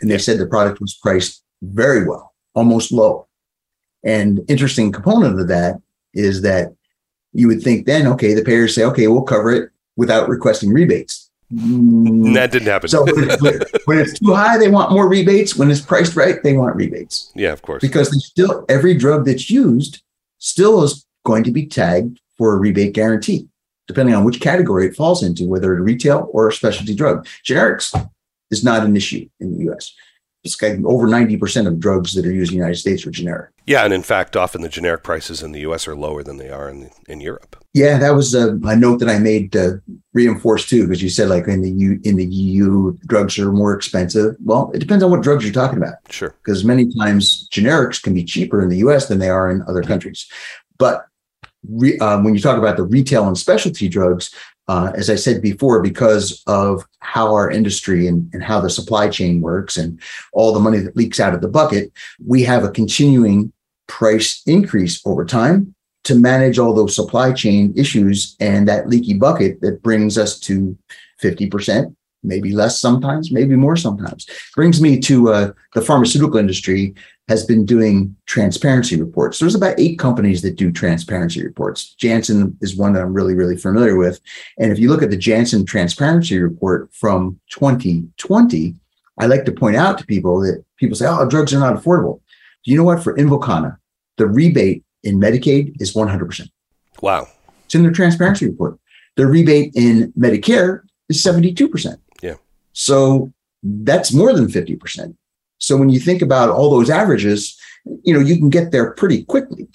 [0.00, 3.26] and they said the product was priced very well, almost low.
[4.04, 5.80] And interesting component of that
[6.14, 6.72] is that
[7.32, 11.25] you would think then, okay, the payers say, okay, we'll cover it without requesting rebates.
[11.52, 12.34] Mm.
[12.34, 12.88] That didn't happen.
[12.88, 13.28] so when,
[13.84, 15.56] when, it's too high, they want more rebates.
[15.56, 17.30] When it's priced right, they want rebates.
[17.36, 17.80] Yeah, of course.
[17.80, 20.02] Because still every drug that's used
[20.38, 23.48] still is going to be tagged for a rebate guarantee,
[23.86, 27.26] depending on which category it falls into, whether it's a retail or a specialty drug.
[27.44, 27.94] Generics
[28.50, 29.92] is not an issue in the US
[30.46, 33.50] it's over 90% of drugs that are used in the United States are generic.
[33.66, 36.50] Yeah, and in fact, often the generic prices in the US are lower than they
[36.50, 37.62] are in, in Europe.
[37.74, 39.82] Yeah, that was a, a note that I made to
[40.14, 43.74] reinforce too, because you said like in the U, in the EU, drugs are more
[43.74, 44.36] expensive.
[44.42, 45.96] Well, it depends on what drugs you're talking about.
[46.08, 46.34] Sure.
[46.42, 49.82] Because many times generics can be cheaper in the US than they are in other
[49.82, 50.26] countries.
[50.78, 51.06] But
[51.68, 54.34] re, um, when you talk about the retail and specialty drugs,
[54.68, 59.08] uh, as I said before, because of how our industry and, and how the supply
[59.08, 60.00] chain works and
[60.32, 61.92] all the money that leaks out of the bucket,
[62.24, 63.52] we have a continuing
[63.86, 65.74] price increase over time
[66.04, 70.76] to manage all those supply chain issues and that leaky bucket that brings us to
[71.22, 74.26] 50%, maybe less sometimes, maybe more sometimes.
[74.54, 76.94] Brings me to uh, the pharmaceutical industry
[77.28, 79.38] has been doing transparency reports.
[79.38, 81.94] There's about eight companies that do transparency reports.
[81.94, 84.20] Janssen is one that I'm really, really familiar with.
[84.58, 88.74] And if you look at the Janssen transparency report from 2020,
[89.18, 92.20] I like to point out to people that people say, oh, drugs are not affordable.
[92.64, 93.02] Do you know what?
[93.02, 93.78] For Invokana,
[94.18, 96.48] the rebate in Medicaid is 100%.
[97.02, 97.26] Wow.
[97.64, 98.78] It's in their transparency report.
[99.16, 101.96] The rebate in Medicare is 72%.
[102.22, 102.34] Yeah.
[102.72, 105.16] So that's more than 50%.
[105.58, 107.58] So when you think about all those averages,
[108.02, 109.68] you know, you can get there pretty quickly.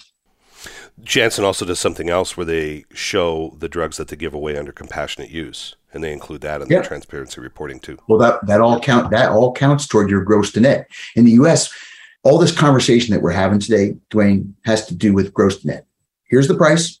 [1.02, 4.72] Janssen also does something else where they show the drugs that they give away under
[4.72, 6.76] compassionate use, and they include that in yeah.
[6.76, 7.98] their transparency reporting too.
[8.08, 10.88] Well, that that all count that all counts toward your gross to net.
[11.16, 11.72] In the U.S.,
[12.22, 15.86] all this conversation that we're having today, Duane, has to do with gross to net.
[16.24, 17.00] Here's the price,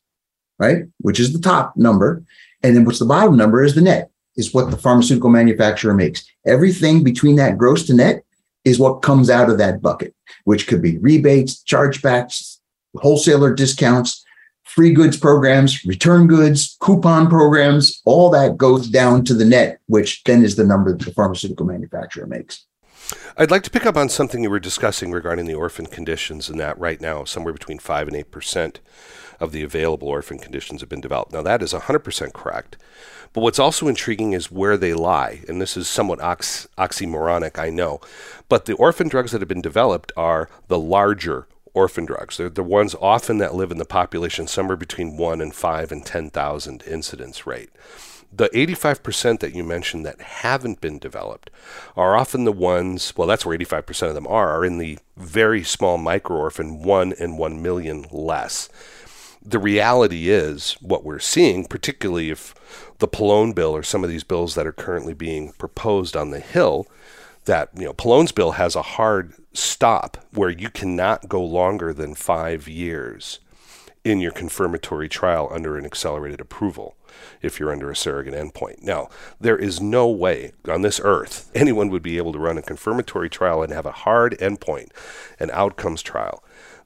[0.58, 0.84] right?
[0.98, 2.24] Which is the top number,
[2.62, 6.24] and then what's the bottom number is the net, is what the pharmaceutical manufacturer makes.
[6.44, 8.24] Everything between that gross to net
[8.64, 12.58] is what comes out of that bucket, which could be rebates, chargebacks,
[12.96, 14.24] wholesaler discounts,
[14.64, 20.22] free goods programs, return goods, coupon programs, all that goes down to the net, which
[20.24, 22.66] then is the number that the pharmaceutical manufacturer makes.
[23.36, 26.58] I'd like to pick up on something you were discussing regarding the orphan conditions, and
[26.60, 28.76] that right now, somewhere between 5 and 8%
[29.42, 31.32] of the available orphan conditions have been developed.
[31.32, 32.76] Now, that is 100% correct.
[33.32, 35.40] But what's also intriguing is where they lie.
[35.48, 38.00] And this is somewhat ox- oxymoronic, I know.
[38.48, 42.36] But the orphan drugs that have been developed are the larger orphan drugs.
[42.36, 46.06] They're the ones often that live in the population somewhere between 1 and 5 and
[46.06, 47.70] 10,000 incidence rate.
[48.34, 51.50] The 85% that you mentioned that haven't been developed
[51.96, 55.62] are often the ones, well, that's where 85% of them are, are in the very
[55.64, 58.68] small micro orphan, 1 in 1 million less
[59.44, 62.54] the reality is what we're seeing, particularly if
[62.98, 66.40] the Pallone bill or some of these bills that are currently being proposed on the
[66.40, 66.86] Hill,
[67.44, 72.14] that you know Pallone's bill has a hard stop where you cannot go longer than
[72.14, 73.40] five years
[74.04, 76.96] in your confirmatory trial under an accelerated approval
[77.40, 78.82] if you're under a surrogate endpoint.
[78.82, 79.08] Now,
[79.40, 83.28] there is no way on this earth anyone would be able to run a confirmatory
[83.28, 84.90] trial and have a hard endpoint,
[85.38, 86.42] an outcomes trial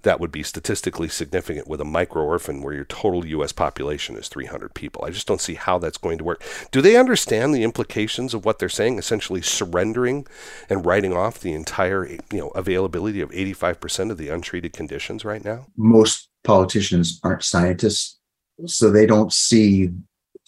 [0.07, 3.51] that would be statistically significant with a micro orphan where your total U.S.
[3.51, 5.05] population is 300 people.
[5.05, 6.45] I just don't see how that's going to work.
[6.71, 10.25] Do they understand the implications of what they're saying, essentially surrendering
[10.71, 15.45] and writing off the entire you know, availability of 85% of the untreated conditions right
[15.45, 15.67] now?
[15.77, 18.21] Most politicians aren't scientists,
[18.65, 19.91] so they don't see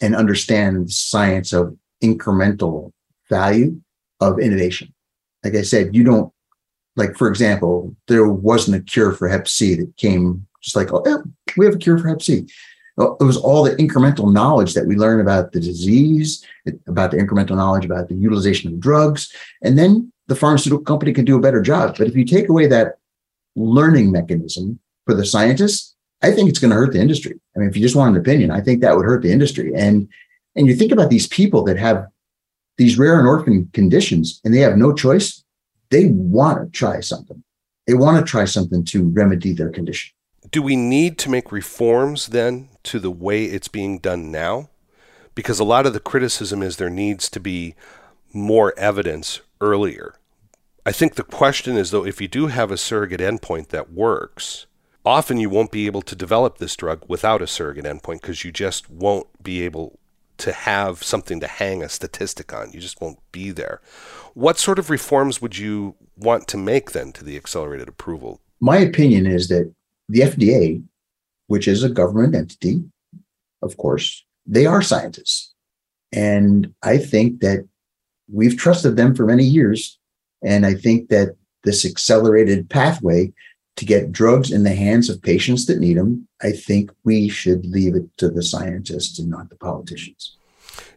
[0.01, 2.93] and understand the science of incremental
[3.29, 3.81] value
[4.21, 4.95] of innovation.
[5.43, 6.33] Like I said, you don't
[6.99, 11.03] like for example, there wasn't a cure for Hep C that came just like, oh,
[11.07, 11.19] yeah,
[11.57, 12.47] we have a cure for Hep C.
[13.01, 16.45] It was all the incremental knowledge that we learn about the disease,
[16.89, 19.33] about the incremental knowledge about the utilization of drugs,
[19.63, 21.97] and then the pharmaceutical company can do a better job.
[21.97, 22.97] But if you take away that
[23.55, 27.39] learning mechanism for the scientists, I think it's going to hurt the industry.
[27.55, 29.73] I mean, if you just want an opinion, I think that would hurt the industry.
[29.77, 30.09] And
[30.57, 32.05] and you think about these people that have
[32.79, 35.45] these rare and orphan conditions, and they have no choice
[35.91, 37.43] they want to try something.
[37.87, 40.13] They want to try something to remedy their condition.
[40.51, 44.71] Do we need to make reforms then to the way it's being done now?
[45.35, 47.75] Because a lot of the criticism is there needs to be
[48.33, 50.15] more evidence earlier.
[50.85, 54.67] I think the question is, though, if you do have a surrogate endpoint that works,
[55.05, 58.53] often you won't be able to develop this drug without a surrogate endpoint because you
[58.53, 59.99] just won't be able
[60.39, 62.73] to have something to hang a statistic on.
[62.73, 63.81] You just won't be there.
[64.35, 68.41] What sort of reforms would you want to make then to the accelerated approval?
[68.61, 69.73] My opinion is that
[70.09, 70.83] the FDA,
[71.49, 72.83] which is a government entity,
[73.63, 75.53] of course, they are scientists.
[76.13, 77.67] And I think that
[78.33, 79.99] we've trusted them for many years.
[80.43, 83.33] And I think that this accelerated pathway
[83.79, 87.65] to get drugs in the hands of patients that need them, I think we should
[87.65, 90.37] leave it to the scientists and not the politicians.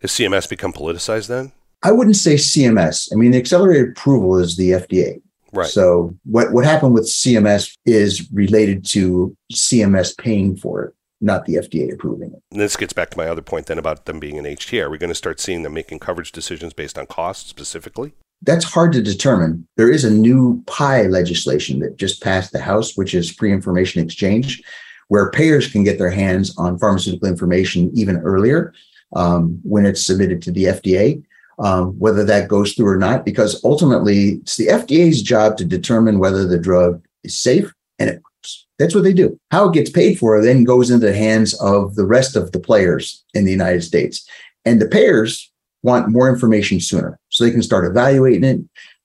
[0.02, 1.52] Has CMS become politicized then?
[1.84, 3.10] I wouldn't say CMS.
[3.12, 5.22] I mean, the accelerated approval is the FDA.
[5.54, 5.70] Right.
[5.70, 11.56] So what, what happened with CMS is related to CMS paying for it, not the
[11.56, 12.42] FDA approving it.
[12.52, 14.84] And this gets back to my other point then about them being an HTA.
[14.84, 18.14] Are we going to start seeing them making coverage decisions based on cost specifically?
[18.44, 19.68] That's hard to determine.
[19.78, 24.04] There is a new PIE legislation that just passed the House, which is free information
[24.04, 24.62] exchange,
[25.10, 28.74] where payers can get their hands on pharmaceutical information even earlier
[29.16, 31.24] um, when it's submitted to the FDA
[31.62, 36.18] um, whether that goes through or not, because ultimately it's the FDA's job to determine
[36.18, 38.66] whether the drug is safe and it works.
[38.80, 39.40] That's what they do.
[39.52, 42.60] How it gets paid for then goes into the hands of the rest of the
[42.60, 44.28] players in the United States.
[44.66, 45.52] And the payers
[45.84, 48.60] want more information sooner so they can start evaluating it,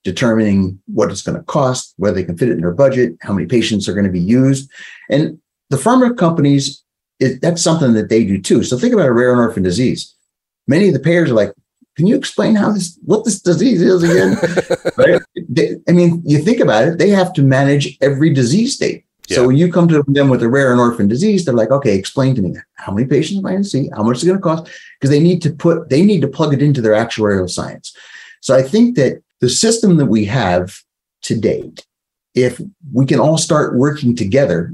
[0.04, 3.32] determining what it's going to cost, whether they can fit it in their budget, how
[3.32, 4.70] many patients are going to be used.
[5.10, 6.84] And the pharma companies,
[7.18, 8.62] it, that's something that they do too.
[8.62, 10.14] So think about a rare and orphan disease.
[10.68, 11.52] Many of the payers are like,
[11.96, 14.36] can you explain how this what this disease is again
[14.98, 19.04] right they, i mean you think about it they have to manage every disease state
[19.28, 19.36] yeah.
[19.36, 21.96] so when you come to them with a rare and orphan disease they're like okay
[21.96, 24.26] explain to me how many patients am i going to see how much is it
[24.26, 26.92] going to cost because they need to put they need to plug it into their
[26.92, 27.96] actuarial science
[28.46, 30.78] so i think that the system that we have
[31.22, 31.84] to date
[32.34, 32.60] if
[32.92, 34.72] we can all start working together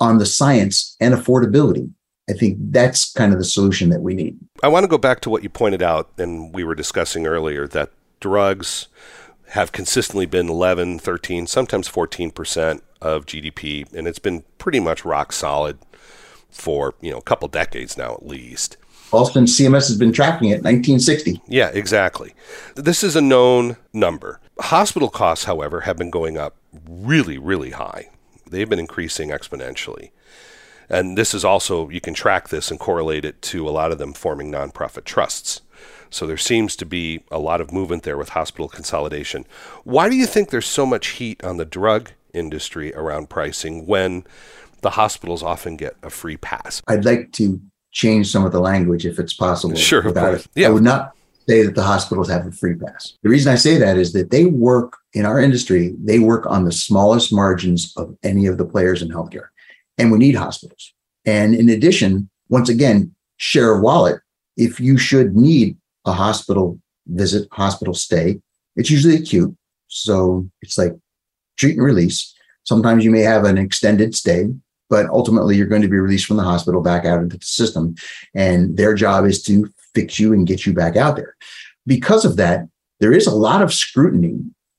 [0.00, 1.90] on the science and affordability
[2.28, 4.38] I think that's kind of the solution that we need.
[4.62, 7.68] I want to go back to what you pointed out and we were discussing earlier
[7.68, 8.88] that drugs
[9.50, 15.32] have consistently been 11, 13, sometimes 14% of GDP and it's been pretty much rock
[15.32, 15.78] solid
[16.50, 18.76] for, you know, a couple decades now at least.
[19.12, 21.40] Alston CMS has been tracking it 1960.
[21.46, 22.34] Yeah, exactly.
[22.74, 24.40] This is a known number.
[24.58, 26.56] Hospital costs, however, have been going up
[26.88, 28.10] really, really high.
[28.50, 30.10] They've been increasing exponentially.
[30.88, 33.98] And this is also, you can track this and correlate it to a lot of
[33.98, 35.62] them forming nonprofit trusts.
[36.10, 39.44] So there seems to be a lot of movement there with hospital consolidation.
[39.84, 44.24] Why do you think there's so much heat on the drug industry around pricing when
[44.82, 46.82] the hospitals often get a free pass?
[46.86, 47.60] I'd like to
[47.96, 49.74] change some of the language if it's possible.
[49.74, 50.46] Sure, of course.
[50.54, 50.68] Yeah.
[50.68, 51.14] I would not
[51.48, 53.16] say that the hospitals have a free pass.
[53.22, 56.66] The reason I say that is that they work in our industry, they work on
[56.66, 59.48] the smallest margins of any of the players in healthcare
[59.96, 60.92] and we need hospitals.
[61.24, 64.20] And in addition, once again, share a wallet.
[64.58, 68.40] If you should need a hospital visit, hospital stay,
[68.76, 69.56] it's usually acute.
[69.88, 70.92] So it's like
[71.56, 72.34] treat and release.
[72.64, 74.48] Sometimes you may have an extended stay,
[74.88, 77.94] but ultimately you're going to be released from the hospital back out into the system.
[78.34, 81.36] And their job is to fix you and get you back out there.
[81.86, 82.68] Because of that,
[83.00, 84.38] there is a lot of scrutiny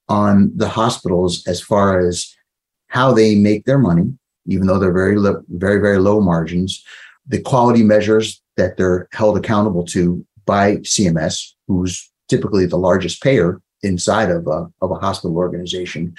[0.10, 2.34] on the hospitals as far as
[2.88, 5.17] how they make their money, even though they're very,
[5.50, 6.84] very, very low margins.
[7.28, 13.62] The quality measures that they're held accountable to by CMS, who's typically the largest payer
[13.84, 16.15] inside of a, of a hospital organization.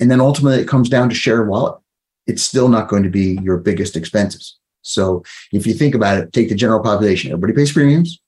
[0.00, 1.78] And then ultimately it comes down to share wallet.
[2.26, 4.58] It's still not going to be your biggest expenses.
[4.82, 8.20] So if you think about it, take the general population, everybody pays premiums.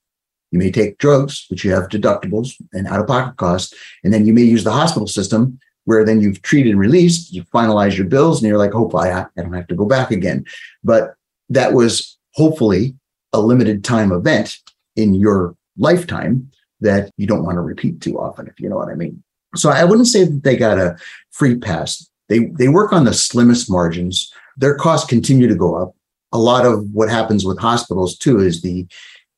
[0.50, 3.74] You may take drugs, which you have deductibles and out of pocket costs.
[4.02, 7.44] And then you may use the hospital system where then you've treated and released, you
[7.44, 10.44] finalize your bills, and you're like, hopefully I, I don't have to go back again.
[10.84, 11.14] But
[11.49, 12.94] that was hopefully
[13.32, 14.59] a limited time event
[14.96, 18.90] in your lifetime that you don't want to repeat too often, if you know what
[18.90, 19.22] I mean.
[19.57, 20.96] So I wouldn't say that they got a
[21.30, 22.09] free pass.
[22.29, 24.33] They they work on the slimmest margins.
[24.57, 25.95] Their costs continue to go up.
[26.33, 28.87] A lot of what happens with hospitals too is the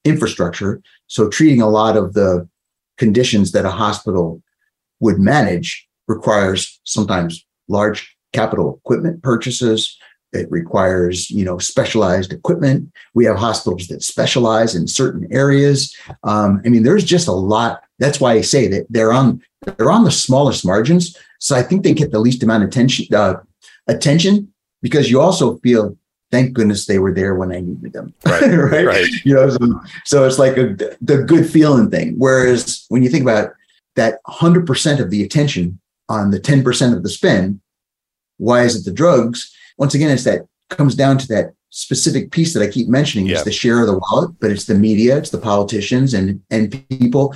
[0.04, 0.82] infrastructure.
[1.06, 2.48] So treating a lot of the
[2.98, 4.42] conditions that a hospital
[5.00, 9.96] would manage requires sometimes large capital equipment purchases.
[10.32, 12.92] It requires, you know, specialized equipment.
[13.14, 15.94] We have hospitals that specialize in certain areas.
[16.22, 17.82] Um, I mean, there's just a lot.
[17.98, 19.42] That's why I say that they're on
[19.76, 21.16] they're on the smallest margins.
[21.40, 23.34] So I think they get the least amount of attention uh,
[23.88, 25.96] attention because you also feel
[26.30, 28.14] thank goodness they were there when I needed them.
[28.24, 28.42] Right.
[28.42, 28.86] right?
[28.86, 29.10] right.
[29.24, 32.14] You know, so, so it's like a, the good feeling thing.
[32.18, 33.50] Whereas when you think about
[33.96, 37.60] that 100% of the attention on the 10% of the spend,
[38.38, 39.54] why is it the drugs?
[39.76, 43.28] Once again, it's that comes down to that specific piece that I keep mentioning.
[43.28, 46.84] is the share of the wallet, but it's the media, it's the politicians and, and
[46.88, 47.34] people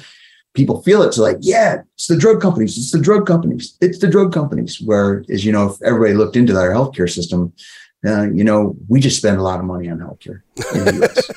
[0.54, 4.08] people feel it's like, yeah, it's the drug companies, it's the drug companies, it's the
[4.08, 4.80] drug companies.
[4.80, 7.52] Where, as you know, if everybody looked into our healthcare system,
[8.06, 10.42] uh, you know, we just spend a lot of money on healthcare
[10.74, 11.28] in the US.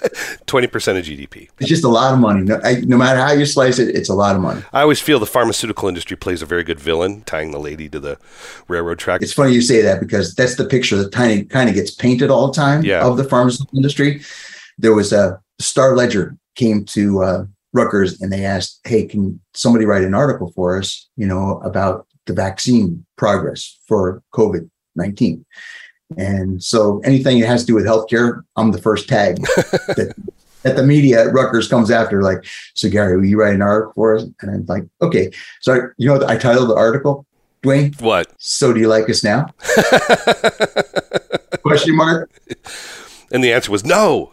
[0.47, 0.65] 20%
[0.99, 1.49] of GDP.
[1.59, 2.41] It's just a lot of money.
[2.41, 4.61] No, I, no, matter how you slice it, it's a lot of money.
[4.73, 7.99] I always feel the pharmaceutical industry plays a very good villain, tying the lady to
[7.99, 8.19] the
[8.67, 9.21] railroad track.
[9.21, 12.29] It's funny you say that because that's the picture that tiny kind of gets painted
[12.29, 13.05] all the time yeah.
[13.05, 14.21] of the pharmaceutical industry.
[14.77, 19.85] There was a Star Ledger came to uh, Rutgers and they asked, "Hey, can somebody
[19.85, 25.45] write an article for us, you know, about the vaccine progress for COVID nineteen?
[26.17, 30.13] And so anything that has to do with healthcare, I'm the first tag that,
[30.63, 32.23] that the media at Rutgers comes after.
[32.23, 32.45] Like,
[32.75, 34.23] so Gary, will you write an article for us?
[34.41, 35.31] And I'm like, okay.
[35.61, 37.25] So you know, I titled the article,
[37.61, 37.93] Duane.
[37.99, 38.31] What?
[38.37, 39.47] So do you like us now?
[41.63, 42.31] Question mark.
[43.31, 44.31] And the answer was no.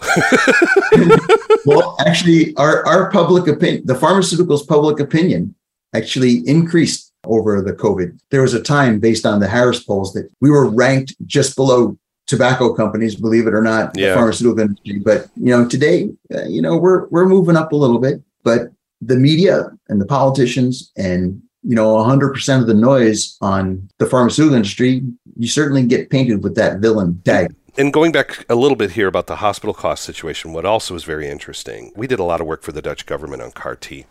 [1.67, 5.55] well, actually, our, our public opinion, the pharmaceuticals public opinion
[5.95, 8.19] actually increased over the COVID.
[8.31, 11.99] There was a time based on the Harris polls that we were ranked just below
[12.27, 14.11] tobacco companies, believe it or not, yeah.
[14.11, 14.99] the pharmaceutical industry.
[14.99, 18.69] But, you know, today, uh, you know, we're, we're moving up a little bit, but
[19.01, 24.55] the media and the politicians and you know 100% of the noise on the pharmaceutical
[24.55, 25.03] industry
[25.37, 29.09] you certainly get painted with that villain tag and going back a little bit here
[29.09, 32.47] about the hospital cost situation, what also is very interesting, we did a lot of
[32.47, 34.07] work for the Dutch government on CAR T.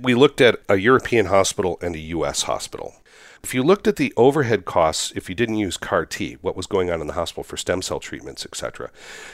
[0.00, 2.94] We looked at a European hospital and a US hospital.
[3.42, 6.66] If you looked at the overhead costs, if you didn't use CAR T, what was
[6.66, 8.90] going on in the hospital for stem cell treatments, etc.,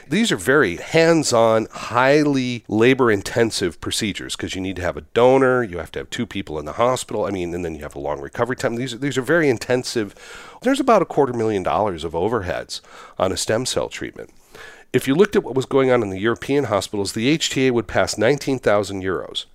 [0.07, 5.01] these are very hands on, highly labor intensive procedures because you need to have a
[5.01, 7.81] donor, you have to have two people in the hospital, I mean, and then you
[7.81, 8.75] have a long recovery time.
[8.75, 10.15] These are, these are very intensive.
[10.61, 12.79] There's about a quarter million dollars of overheads
[13.19, 14.29] on a stem cell treatment.
[14.93, 17.87] If you looked at what was going on in the European hospitals, the HTA would
[17.87, 19.45] pass 19,000 euros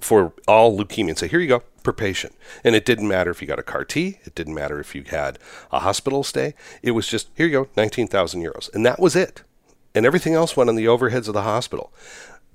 [0.00, 2.34] for all leukemia and say, here you go, per patient.
[2.64, 5.04] And it didn't matter if you got a CAR T, it didn't matter if you
[5.04, 5.38] had
[5.70, 6.54] a hospital stay.
[6.82, 8.74] It was just, here you go, 19,000 euros.
[8.74, 9.42] And that was it.
[9.94, 11.92] And everything else went on the overheads of the hospital.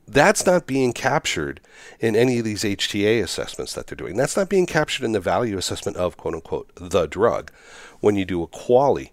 [0.05, 1.61] That's not being captured
[1.99, 4.17] in any of these HTA assessments that they're doing.
[4.17, 7.51] That's not being captured in the value assessment of quote unquote the drug
[7.99, 9.11] when you do a QALY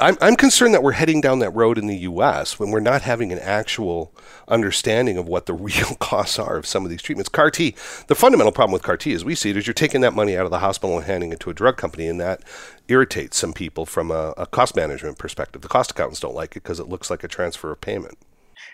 [0.00, 2.58] I'm, I'm concerned that we're heading down that road in the U.S.
[2.58, 4.14] when we're not having an actual
[4.48, 7.28] understanding of what the real costs are of some of these treatments.
[7.28, 7.74] CAR T,
[8.06, 10.36] the fundamental problem with CAR T, as we see it, is you're taking that money
[10.36, 12.40] out of the hospital and handing it to a drug company, and that
[12.88, 15.60] irritates some people from a, a cost management perspective.
[15.60, 18.16] The cost accountants don't like it because it looks like a transfer of payment.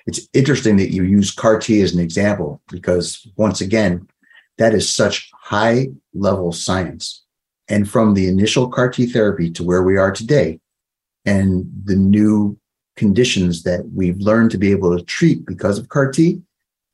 [0.07, 4.07] It's interesting that you use CAR T as an example because, once again,
[4.59, 7.25] that is such high level science.
[7.69, 10.61] And from the initial CAR T therapy to where we are today,
[11.29, 12.59] and the new
[12.97, 16.41] conditions that we've learned to be able to treat because of CAR T.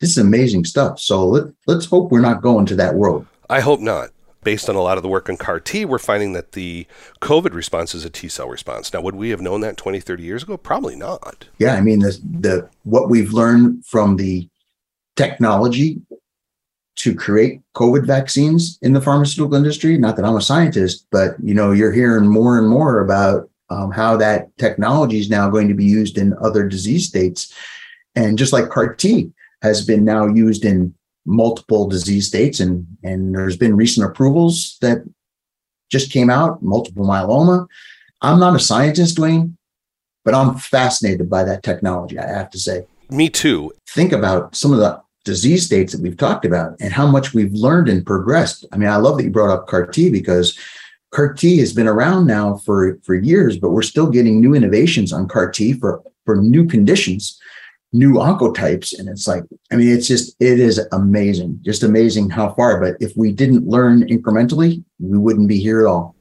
[0.00, 0.98] This is amazing stuff.
[0.98, 3.26] So let, let's hope we're not going to that world.
[3.48, 4.10] I hope not.
[4.42, 6.86] Based on a lot of the work on CAR T, we're finding that the
[7.22, 8.92] COVID response is a T cell response.
[8.92, 10.58] Now, would we have known that 20, 30 years ago?
[10.58, 11.46] Probably not.
[11.58, 14.46] Yeah, I mean, the, the what we've learned from the
[15.16, 16.02] technology
[16.96, 19.96] to create COVID vaccines in the pharmaceutical industry.
[19.96, 23.90] Not that I'm a scientist, but you know, you're hearing more and more about um,
[23.90, 27.52] how that technology is now going to be used in other disease states.
[28.14, 30.94] And just like CAR T has been now used in
[31.26, 34.98] multiple disease states, and, and there's been recent approvals that
[35.90, 37.66] just came out, multiple myeloma.
[38.20, 39.56] I'm not a scientist, Duane,
[40.24, 42.86] but I'm fascinated by that technology, I have to say.
[43.10, 43.72] Me too.
[43.88, 47.52] Think about some of the disease states that we've talked about and how much we've
[47.52, 48.66] learned and progressed.
[48.72, 50.58] I mean, I love that you brought up CAR T because
[51.14, 55.12] CAR T has been around now for, for years, but we're still getting new innovations
[55.12, 57.40] on CAR T for, for new conditions,
[57.92, 58.98] new oncotypes.
[58.98, 62.80] And it's like, I mean, it's just, it is amazing, just amazing how far.
[62.80, 66.16] But if we didn't learn incrementally, we wouldn't be here at all.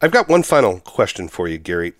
[0.00, 1.92] I've got one final question for you, Gary.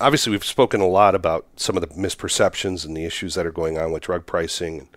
[0.00, 3.52] Obviously, we've spoken a lot about some of the misperceptions and the issues that are
[3.52, 4.88] going on with drug pricing.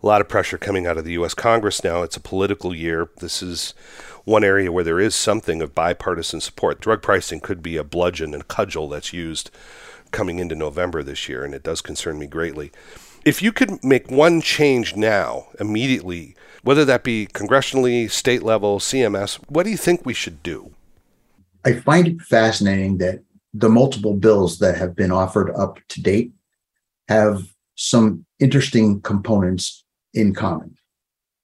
[0.00, 1.34] A lot of pressure coming out of the U.S.
[1.34, 2.02] Congress now.
[2.02, 3.10] It's a political year.
[3.18, 3.74] This is
[4.24, 6.80] one area where there is something of bipartisan support.
[6.80, 9.50] Drug pricing could be a bludgeon and cudgel that's used
[10.12, 12.70] coming into November this year, and it does concern me greatly.
[13.24, 19.40] If you could make one change now, immediately, whether that be congressionally, state level, CMS,
[19.48, 20.72] what do you think we should do?
[21.64, 23.20] I find it fascinating that
[23.52, 26.32] the multiple bills that have been offered up to date
[27.08, 27.42] have
[27.74, 29.84] some interesting components
[30.18, 30.76] in common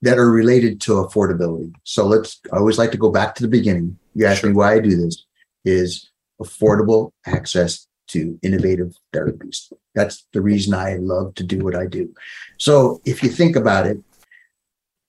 [0.03, 1.73] that are related to affordability.
[1.85, 3.99] So let's, I always like to go back to the beginning.
[4.15, 4.51] You asked sure.
[4.51, 5.25] me why I do this
[5.65, 6.11] is
[6.43, 9.73] affordable access to innovative therapies.
[9.95, 12.13] That's the reason I love to do what I do.
[12.59, 13.99] So if you think about it,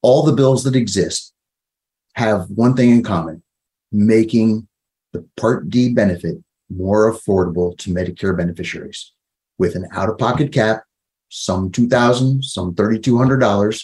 [0.02, 1.34] all the bills that exist
[2.14, 3.44] have one thing in common
[3.92, 4.68] making
[5.12, 6.38] the Part D benefit
[6.70, 9.12] more affordable to Medicare beneficiaries
[9.58, 10.84] with an out of pocket cap,
[11.30, 13.84] some 2,000, some $3,200,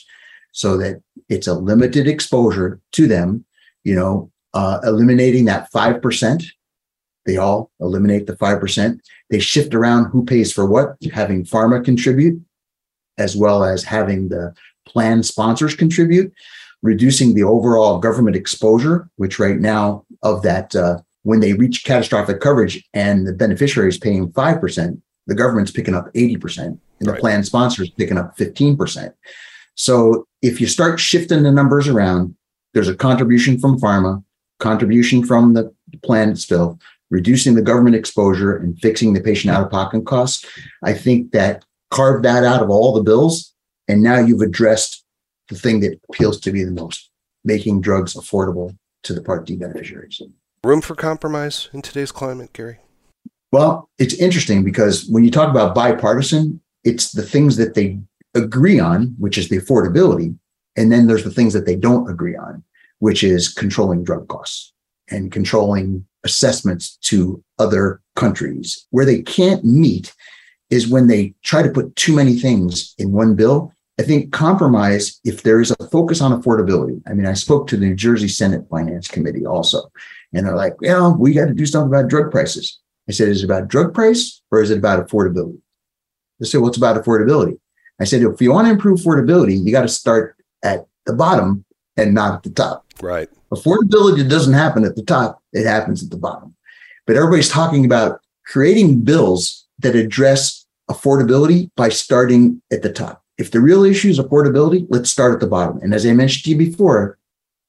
[0.51, 3.45] so that it's a limited exposure to them,
[3.83, 6.45] you know, uh, eliminating that 5%.
[7.25, 8.99] They all eliminate the 5%.
[9.29, 12.41] They shift around who pays for what, having pharma contribute,
[13.17, 14.53] as well as having the
[14.85, 16.33] plan sponsors contribute,
[16.81, 22.41] reducing the overall government exposure, which right now of that, uh, when they reach catastrophic
[22.41, 27.15] coverage and the beneficiary is paying 5%, the government's picking up 80% and right.
[27.15, 29.13] the plan sponsors picking up 15%.
[29.75, 32.35] So if you start shifting the numbers around,
[32.73, 34.23] there's a contribution from pharma,
[34.59, 35.73] contribution from the
[36.03, 36.79] plan still,
[37.09, 40.45] reducing the government exposure and fixing the patient out of pocket costs.
[40.83, 43.53] I think that carve that out of all the bills.
[43.87, 45.03] And now you've addressed
[45.49, 47.09] the thing that appeals to me the most,
[47.43, 50.21] making drugs affordable to the Part D beneficiaries.
[50.63, 52.79] Room for compromise in today's climate, Gary?
[53.51, 57.99] Well, it's interesting because when you talk about bipartisan, it's the things that they
[58.35, 60.35] agree on, which is the affordability.
[60.75, 62.63] And then there's the things that they don't agree on,
[62.99, 64.73] which is controlling drug costs
[65.09, 68.87] and controlling assessments to other countries.
[68.91, 70.13] Where they can't meet
[70.69, 73.73] is when they try to put too many things in one bill.
[73.99, 77.01] I think compromise, if there is a focus on affordability.
[77.05, 79.91] I mean, I spoke to the New Jersey Senate Finance Committee also,
[80.33, 82.79] and they're like, "Yeah, we got to do something about drug prices.
[83.07, 85.59] I said, is it about drug price or is it about affordability?
[86.41, 87.57] They well, it's about affordability.
[87.99, 91.63] I said, if you want to improve affordability, you got to start at the bottom
[91.97, 92.85] and not at the top.
[93.01, 93.29] Right.
[93.53, 96.55] Affordability doesn't happen at the top, it happens at the bottom.
[97.05, 103.23] But everybody's talking about creating bills that address affordability by starting at the top.
[103.37, 105.79] If the real issue is affordability, let's start at the bottom.
[105.81, 107.17] And as I mentioned to you before,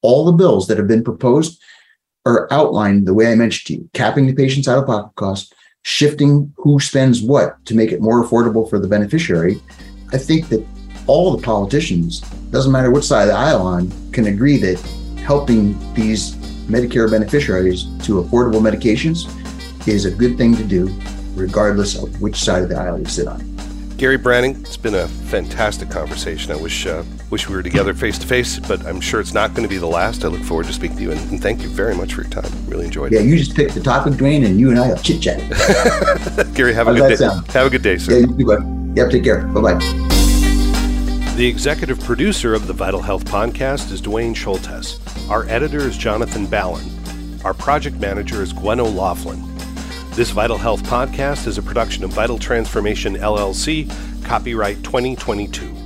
[0.03, 1.61] all the bills that have been proposed
[2.25, 5.55] are outlined the way I mentioned to you, capping the patient's out of pocket cost,
[5.83, 9.61] shifting who spends what to make it more affordable for the beneficiary.
[10.13, 10.65] I think that
[11.07, 12.21] all the politicians,
[12.51, 14.79] doesn't matter which side of the aisle on, can agree that
[15.19, 16.35] helping these
[16.67, 19.29] Medicare beneficiaries to affordable medications
[19.89, 20.89] is a good thing to do,
[21.35, 23.52] regardless of which side of the aisle you sit on.
[24.03, 26.51] Gary Branning, it's been a fantastic conversation.
[26.51, 29.51] I wish uh, wish we were together face to face, but I'm sure it's not
[29.51, 30.25] going to be the last.
[30.25, 32.31] I look forward to speaking to you, and, and thank you very much for your
[32.31, 32.51] time.
[32.67, 33.23] Really enjoyed yeah, it.
[33.23, 35.39] Yeah, you just picked the topic, Duane, and you and I have chit chat.
[36.57, 37.15] Gary, have How a good day.
[37.15, 37.47] Sound?
[37.53, 38.15] Have a good day, sir.
[38.15, 38.93] Yeah, you too.
[38.97, 39.47] Yep, take care.
[39.47, 41.35] Bye bye.
[41.37, 44.99] The executive producer of the Vital Health Podcast is Duane Schulthess.
[45.31, 46.91] Our editor is Jonathan Ballin.
[47.45, 49.52] Our project manager is Gwen O'Laughlin.
[50.15, 53.91] This Vital Health podcast is a production of Vital Transformation LLC,
[54.23, 55.82] copyright 2022.